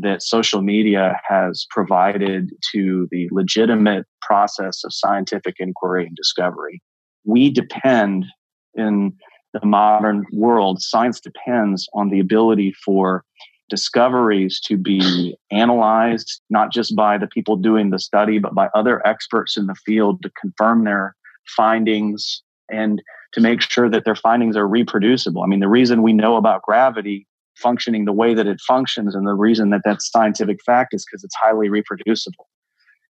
that 0.01 0.23
social 0.23 0.63
media 0.63 1.21
has 1.29 1.67
provided 1.71 2.51
to 2.73 3.09
the 3.11 3.29
legitimate 3.33 4.07
process 4.23 4.85
of 4.85 4.95
scientific 4.95 5.57
inquiry 5.59 6.07
and 6.07 6.17
discovery. 6.17 6.81
We 7.25 7.51
depend 7.51 8.27
in 8.75 9.13
the 9.53 9.65
modern 9.65 10.27
world, 10.33 10.81
science 10.83 11.21
depends 11.21 11.89
on 11.95 12.11
the 12.11 12.21
ability 12.21 12.73
for 12.85 13.25
discoveries 13.69 14.61
to 14.61 14.77
be 14.77 15.37
analyzed, 15.51 16.41
not 16.51 16.73
just 16.73 16.95
by 16.97 17.17
the 17.17 17.29
people 17.29 17.57
doing 17.57 17.91
the 17.91 17.99
study, 17.99 18.39
but 18.39 18.55
by 18.55 18.69
other 18.75 19.07
experts 19.07 19.57
in 19.57 19.67
the 19.67 19.77
field 19.87 20.23
to 20.23 20.31
confirm 20.41 20.85
their 20.85 21.15
findings 21.57 22.43
and 22.71 23.01
to 23.33 23.41
make 23.41 23.61
sure 23.61 23.89
that 23.89 24.05
their 24.05 24.17
findings 24.17 24.57
are 24.57 24.67
reproducible. 24.67 25.43
I 25.43 25.47
mean, 25.47 25.61
the 25.61 25.69
reason 25.69 26.03
we 26.03 26.13
know 26.13 26.37
about 26.37 26.63
gravity 26.63 27.27
functioning 27.57 28.05
the 28.05 28.13
way 28.13 28.35
that 28.35 28.47
it 28.47 28.61
functions 28.67 29.15
and 29.15 29.27
the 29.27 29.35
reason 29.35 29.71
that 29.71 29.83
that's 29.85 30.11
scientific 30.11 30.59
fact 30.65 30.95
is 30.95 31.05
because 31.05 31.23
it's 31.23 31.35
highly 31.37 31.69
reproducible. 31.69 32.49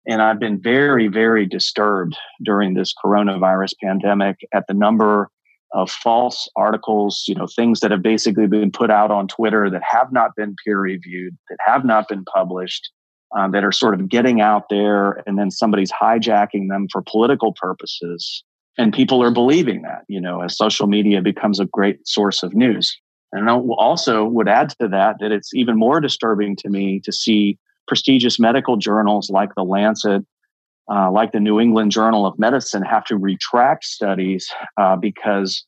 And 0.08 0.22
I've 0.22 0.40
been 0.40 0.60
very, 0.60 1.08
very 1.08 1.46
disturbed 1.46 2.18
during 2.44 2.74
this 2.74 2.94
coronavirus 3.04 3.74
pandemic 3.84 4.38
at 4.54 4.66
the 4.68 4.74
number 4.74 5.30
of 5.74 5.92
false 5.92 6.50
articles, 6.56 7.26
you 7.28 7.36
know, 7.36 7.48
things 7.48 7.80
that 7.80 7.92
have 7.92 8.02
basically 8.02 8.48
been 8.48 8.72
put 8.72 8.90
out 8.90 9.12
on 9.12 9.28
Twitter 9.28 9.70
that 9.70 9.84
have 9.84 10.12
not 10.12 10.36
been 10.36 10.56
peer 10.64 10.80
reviewed, 10.80 11.38
that 11.50 11.58
have 11.66 11.86
not 11.86 12.08
been 12.08 12.26
published, 12.26 12.90
um, 13.38 13.52
that 13.52 13.64
are 13.64 13.72
sort 13.72 13.94
of 13.94 14.10
getting 14.10 14.42
out 14.42 14.70
there, 14.70 15.24
and 15.28 15.38
then 15.38 15.52
somebody's 15.52 15.92
hijacking 15.92 16.70
them 16.70 16.88
for 16.92 17.04
political 17.04 17.54
purposes. 17.54 18.44
And 18.78 18.94
people 18.94 19.22
are 19.22 19.32
believing 19.32 19.82
that, 19.84 20.04
you 20.08 20.22
know, 20.22 20.42
as 20.42 20.58
social 20.58 20.88
media 20.88 21.22
becomes 21.22 21.60
a 21.60 21.66
great 21.66 22.08
source 22.08 22.44
of 22.44 22.56
news. 22.56 22.96
And 23.32 23.50
I 23.50 23.54
also 23.54 24.26
would 24.26 24.48
add 24.48 24.70
to 24.82 24.88
that 24.88 25.18
that 25.20 25.32
it's 25.32 25.54
even 25.54 25.78
more 25.78 26.00
disturbing 26.00 26.56
to 26.58 26.70
me 26.70 27.00
to 27.02 27.12
see 27.12 27.60
prestigious 27.88 28.40
medical 28.40 28.78
journals 28.78 29.30
like 29.30 29.54
the 29.56 29.64
Lancet 29.64 30.26
uh, 30.92 31.12
like 31.12 31.32
the 31.32 31.40
New 31.40 31.60
England 31.60 31.92
Journal 31.92 32.26
of 32.26 32.38
Medicine, 32.40 32.82
have 32.84 33.06
to 33.06 33.18
retract 33.18 33.84
studies 33.86 34.50
uh, 34.78 34.96
because 34.96 35.66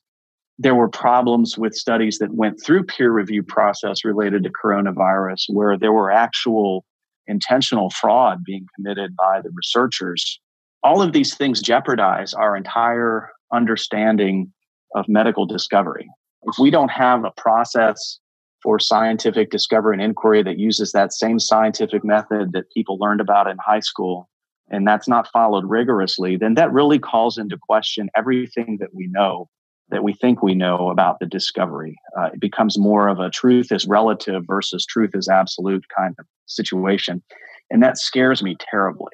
there 0.58 0.74
were 0.74 0.88
problems 0.88 1.56
with 1.56 1.74
studies 1.74 2.18
that 2.18 2.34
went 2.34 2.62
through 2.62 2.84
peer 2.84 3.10
review 3.10 3.42
process 3.42 4.04
related 4.04 4.44
to 4.44 4.50
coronavirus, 4.50 5.44
where 5.48 5.78
there 5.78 5.92
were 5.92 6.10
actual 6.10 6.84
intentional 7.26 7.90
fraud 7.90 8.44
being 8.44 8.66
committed 8.74 9.16
by 9.16 9.40
the 9.40 9.50
researchers. 9.54 10.40
All 10.82 11.00
of 11.00 11.12
these 11.12 11.34
things 11.34 11.62
jeopardize 11.62 12.34
our 12.34 12.56
entire 12.56 13.30
understanding 13.52 14.52
of 14.94 15.08
medical 15.08 15.46
discovery. 15.46 16.08
If 16.42 16.58
we 16.58 16.70
don't 16.70 16.90
have 16.90 17.24
a 17.24 17.30
process 17.36 18.18
for 18.62 18.78
scientific 18.78 19.50
discovery 19.50 19.94
and 19.94 20.02
inquiry 20.02 20.42
that 20.42 20.58
uses 20.58 20.92
that 20.92 21.12
same 21.12 21.38
scientific 21.38 22.04
method 22.04 22.52
that 22.52 22.70
people 22.72 22.98
learned 22.98 23.20
about 23.20 23.48
in 23.48 23.56
high 23.64 23.80
school, 23.80 24.28
and 24.72 24.88
that's 24.88 25.06
not 25.06 25.28
followed 25.30 25.64
rigorously, 25.68 26.36
then 26.36 26.54
that 26.54 26.72
really 26.72 26.98
calls 26.98 27.38
into 27.38 27.58
question 27.58 28.08
everything 28.16 28.78
that 28.80 28.94
we 28.94 29.06
know, 29.06 29.48
that 29.90 30.02
we 30.02 30.14
think 30.14 30.42
we 30.42 30.54
know 30.54 30.90
about 30.90 31.20
the 31.20 31.26
discovery. 31.26 31.96
Uh, 32.18 32.30
it 32.32 32.40
becomes 32.40 32.78
more 32.78 33.08
of 33.08 33.20
a 33.20 33.30
truth 33.30 33.70
is 33.70 33.86
relative 33.86 34.44
versus 34.46 34.86
truth 34.86 35.10
is 35.14 35.28
absolute 35.28 35.84
kind 35.96 36.14
of 36.18 36.24
situation. 36.46 37.22
And 37.70 37.82
that 37.82 37.98
scares 37.98 38.42
me 38.42 38.56
terribly. 38.58 39.12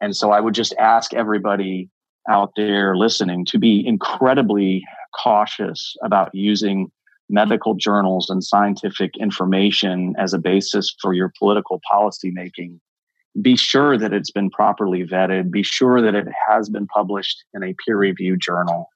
And 0.00 0.14
so 0.14 0.30
I 0.30 0.40
would 0.40 0.54
just 0.54 0.74
ask 0.78 1.14
everybody 1.14 1.88
out 2.28 2.52
there 2.54 2.94
listening 2.96 3.46
to 3.46 3.58
be 3.58 3.82
incredibly 3.86 4.84
cautious 5.22 5.96
about 6.04 6.30
using 6.34 6.88
medical 7.30 7.74
journals 7.74 8.28
and 8.28 8.44
scientific 8.44 9.16
information 9.18 10.14
as 10.18 10.34
a 10.34 10.38
basis 10.38 10.94
for 11.00 11.14
your 11.14 11.32
political 11.38 11.80
policy 11.90 12.30
making 12.30 12.78
be 13.40 13.56
sure 13.56 13.96
that 13.96 14.12
it's 14.12 14.30
been 14.30 14.50
properly 14.50 15.04
vetted, 15.04 15.50
be 15.50 15.62
sure 15.62 16.02
that 16.02 16.14
it 16.14 16.26
has 16.48 16.68
been 16.68 16.86
published 16.86 17.44
in 17.54 17.62
a 17.62 17.74
peer 17.84 17.96
reviewed 17.96 18.40
journal, 18.40 18.88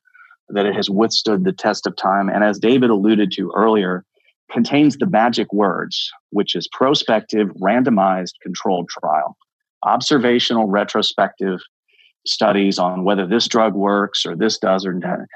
that 0.49 0.67
it 0.67 0.75
has 0.75 0.91
withstood 0.91 1.45
the 1.45 1.53
test 1.53 1.87
of 1.87 1.97
time. 1.97 2.29
And 2.29 2.45
as 2.45 2.59
David 2.59 2.91
alluded 2.91 3.33
to 3.33 3.53
earlier, 3.57 4.05
contains 4.51 4.97
the 4.97 5.07
magic 5.07 5.53
words, 5.53 6.11
which 6.31 6.55
is 6.55 6.69
prospective, 6.69 7.49
randomized, 7.63 8.35
controlled 8.43 8.89
trial, 8.89 9.37
observational, 9.83 10.67
retrospective 10.67 11.61
studies 12.27 12.79
on 12.79 13.05
whether 13.05 13.27
this 13.27 13.49
drug 13.49 13.75
works 13.75 14.27
or 14.27 14.37
this 14.37 14.59
does 14.59 14.85
or 14.85 14.93
doesn't. 14.93 15.29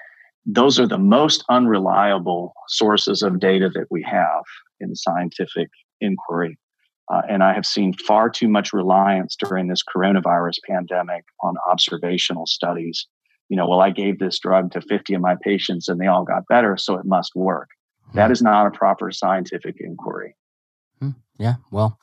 Those 0.47 0.79
are 0.81 0.87
the 0.87 0.99
most 0.99 1.45
unreliable 1.49 2.53
sources 2.69 3.23
of 3.23 3.41
data 3.41 3.71
that 3.75 3.87
we 3.91 4.03
have 4.03 4.43
in 4.81 4.95
scientific 4.95 5.69
inquiry. 6.01 6.59
Uh, 7.13 7.23
and 7.29 7.43
I 7.43 7.53
have 7.55 7.67
seen 7.67 7.93
far 7.93 8.31
too 8.31 8.49
much 8.49 8.73
reliance 8.73 9.37
during 9.37 9.67
this 9.67 9.83
coronavirus 9.83 10.59
pandemic 10.69 11.25
on 11.43 11.57
observational 11.69 12.47
studies. 12.47 13.07
You 13.49 13.57
know, 13.57 13.69
well, 13.69 13.81
I 13.81 13.91
gave 13.91 14.21
this 14.21 14.39
drug 14.39 14.71
to 14.73 14.81
50 14.81 15.15
of 15.15 15.21
my 15.21 15.35
patients 15.43 15.89
and 15.89 16.01
they 16.01 16.07
all 16.07 16.25
got 16.25 16.47
better, 16.49 16.77
so 16.77 16.95
it 16.95 17.05
must 17.05 17.35
work. 17.35 17.71
That 18.15 18.31
is 18.31 18.43
not 18.43 18.67
a 18.67 18.71
proper 18.71 19.11
scientific 19.13 19.77
inquiry. 19.81 20.35
Hmm. 20.99 21.11
Yeah. 21.39 21.55
Well, 21.71 21.99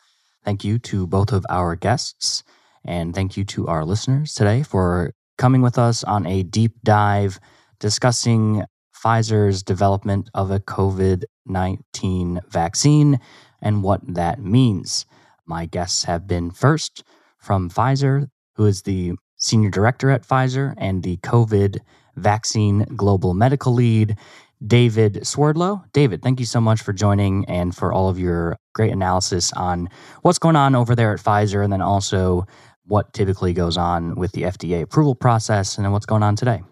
thank 0.45 0.63
you 0.63 0.79
to 0.79 1.05
both 1.07 1.31
of 1.31 1.45
our 1.49 1.75
guests. 1.75 2.43
And 2.85 3.13
thank 3.13 3.35
you 3.35 3.43
to 3.45 3.67
our 3.67 3.83
listeners 3.83 4.33
today 4.33 4.63
for 4.63 5.13
coming 5.37 5.61
with 5.61 5.77
us 5.77 6.03
on 6.05 6.25
a 6.25 6.43
deep 6.43 6.73
dive 6.83 7.39
discussing 7.79 8.63
Pfizer's 8.95 9.61
development 9.61 10.29
of 10.33 10.49
a 10.49 10.59
COVID 10.59 11.25
19 11.45 12.41
vaccine 12.49 13.19
and 13.61 13.83
what 13.83 14.01
that 14.15 14.39
means. 14.39 15.05
My 15.45 15.65
guests 15.65 16.03
have 16.03 16.27
been 16.27 16.51
first 16.51 17.03
from 17.37 17.69
Pfizer, 17.69 18.29
who 18.55 18.65
is 18.65 18.81
the 18.81 19.13
senior 19.37 19.69
director 19.69 20.09
at 20.09 20.27
Pfizer 20.27 20.73
and 20.77 21.03
the 21.03 21.17
COVID 21.17 21.79
vaccine 22.15 22.83
global 22.95 23.33
medical 23.33 23.73
lead, 23.73 24.17
David 24.65 25.25
Swerdlow. 25.25 25.83
David, 25.93 26.23
thank 26.23 26.39
you 26.39 26.45
so 26.45 26.59
much 26.59 26.81
for 26.81 26.91
joining 26.91 27.45
and 27.45 27.75
for 27.75 27.93
all 27.93 28.09
of 28.09 28.19
your 28.19 28.57
great 28.73 28.91
analysis 28.91 29.53
on 29.53 29.89
what's 30.23 30.39
going 30.39 30.55
on 30.55 30.75
over 30.75 30.95
there 30.95 31.13
at 31.13 31.19
Pfizer 31.19 31.63
and 31.63 31.71
then 31.71 31.81
also 31.81 32.45
what 32.85 33.13
typically 33.13 33.53
goes 33.53 33.77
on 33.77 34.15
with 34.15 34.31
the 34.31 34.43
FDA 34.43 34.81
approval 34.81 35.13
process 35.13 35.77
and 35.77 35.85
then 35.85 35.91
what's 35.91 36.05
going 36.05 36.23
on 36.23 36.35
today. 36.35 36.63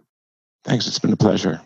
Thanks. 0.63 0.87
It's 0.87 0.99
been 0.99 1.13
a 1.13 1.17
pleasure. 1.17 1.61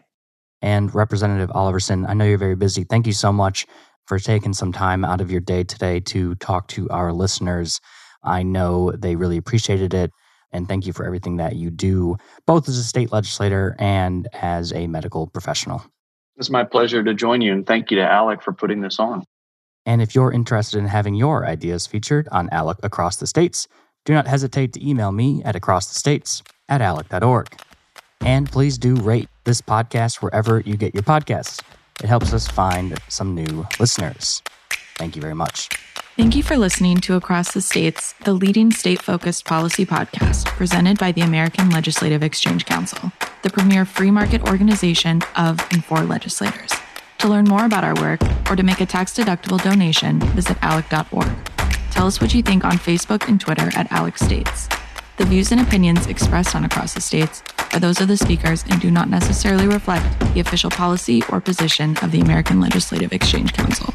And 0.61 0.93
Representative 0.93 1.49
Oliverson, 1.51 2.07
I 2.09 2.13
know 2.13 2.25
you're 2.25 2.37
very 2.37 2.55
busy. 2.55 2.83
Thank 2.83 3.07
you 3.07 3.13
so 3.13 3.31
much 3.31 3.65
for 4.09 4.19
taking 4.19 4.53
some 4.53 4.73
time 4.73 5.05
out 5.05 5.21
of 5.21 5.31
your 5.31 5.39
day 5.39 5.63
today 5.63 5.99
to 5.99 6.33
talk 6.35 6.67
to 6.67 6.89
our 6.89 7.13
listeners. 7.13 7.79
I 8.23 8.41
know 8.41 8.91
they 8.91 9.15
really 9.15 9.37
appreciated 9.37 9.93
it. 9.93 10.11
And 10.51 10.67
thank 10.67 10.87
you 10.87 10.93
for 10.93 11.05
everything 11.05 11.37
that 11.37 11.55
you 11.55 11.69
do, 11.69 12.17
both 12.47 12.67
as 12.67 12.75
a 12.79 12.83
state 12.83 13.11
legislator 13.11 13.75
and 13.77 14.27
as 14.33 14.73
a 14.73 14.87
medical 14.87 15.27
professional. 15.27 15.83
It's 16.37 16.49
my 16.49 16.63
pleasure 16.63 17.03
to 17.03 17.13
join 17.13 17.41
you. 17.41 17.53
And 17.53 17.67
thank 17.67 17.91
you 17.91 17.97
to 17.97 18.03
Alec 18.03 18.41
for 18.41 18.51
putting 18.51 18.81
this 18.81 18.99
on. 18.99 19.23
And 19.85 20.01
if 20.01 20.15
you're 20.15 20.31
interested 20.31 20.79
in 20.79 20.87
having 20.87 21.13
your 21.13 21.45
ideas 21.45 21.85
featured 21.85 22.27
on 22.31 22.49
ALEC 22.49 22.77
Across 22.81 23.17
the 23.17 23.27
States, 23.27 23.67
do 24.05 24.13
not 24.13 24.25
hesitate 24.25 24.73
to 24.73 24.87
email 24.87 25.11
me 25.11 25.43
at 25.43 25.53
acrossthestates 25.53 26.41
at 26.67 26.81
alec.org. 26.81 27.47
And 28.21 28.51
please 28.51 28.79
do 28.79 28.95
rate 28.95 29.29
this 29.43 29.61
podcast 29.61 30.15
wherever 30.23 30.61
you 30.61 30.77
get 30.77 30.95
your 30.95 31.03
podcasts. 31.03 31.61
It 32.01 32.07
helps 32.07 32.33
us 32.33 32.47
find 32.47 32.97
some 33.07 33.35
new 33.35 33.65
listeners. 33.79 34.41
Thank 34.95 35.15
you 35.15 35.21
very 35.21 35.35
much. 35.35 35.69
Thank 36.17 36.35
you 36.35 36.43
for 36.43 36.57
listening 36.57 36.97
to 36.97 37.15
Across 37.15 37.53
the 37.53 37.61
States, 37.61 38.13
the 38.25 38.33
leading 38.33 38.71
state 38.71 39.01
focused 39.01 39.45
policy 39.45 39.85
podcast 39.85 40.47
presented 40.47 40.97
by 40.97 41.13
the 41.13 41.21
American 41.21 41.69
Legislative 41.69 42.23
Exchange 42.23 42.65
Council, 42.65 43.11
the 43.41 43.49
premier 43.49 43.85
free 43.85 44.11
market 44.11 44.41
organization 44.43 45.21
of 45.37 45.59
and 45.71 45.83
for 45.83 46.01
legislators. 46.01 46.73
To 47.19 47.29
learn 47.29 47.45
more 47.45 47.65
about 47.65 47.85
our 47.85 47.95
work 47.95 48.21
or 48.49 48.57
to 48.57 48.63
make 48.63 48.81
a 48.81 48.85
tax 48.85 49.13
deductible 49.13 49.63
donation, 49.63 50.19
visit 50.35 50.57
alec.org. 50.61 51.31
Tell 51.91 52.07
us 52.07 52.19
what 52.19 52.33
you 52.33 52.41
think 52.41 52.65
on 52.65 52.73
Facebook 52.73 53.27
and 53.27 53.39
Twitter 53.39 53.69
at 53.75 53.91
Alec 53.91 54.17
States. 54.17 54.67
The 55.19 55.25
views 55.25 55.51
and 55.51 55.59
opinions 55.59 56.07
expressed 56.07 56.55
on 56.55 56.63
Across 56.63 56.93
the 56.93 57.01
States 57.01 57.43
are 57.73 57.79
those 57.81 57.99
of 57.99 58.07
the 58.07 58.15
speakers 58.15 58.63
and 58.69 58.79
do 58.79 58.89
not 58.89 59.09
necessarily 59.09 59.67
reflect 59.67 60.17
the 60.33 60.39
official 60.39 60.69
policy 60.69 61.21
or 61.27 61.41
position 61.41 61.97
of 61.97 62.13
the 62.13 62.21
American 62.21 62.61
Legislative 62.61 63.11
Exchange 63.11 63.51
Council. 63.51 63.93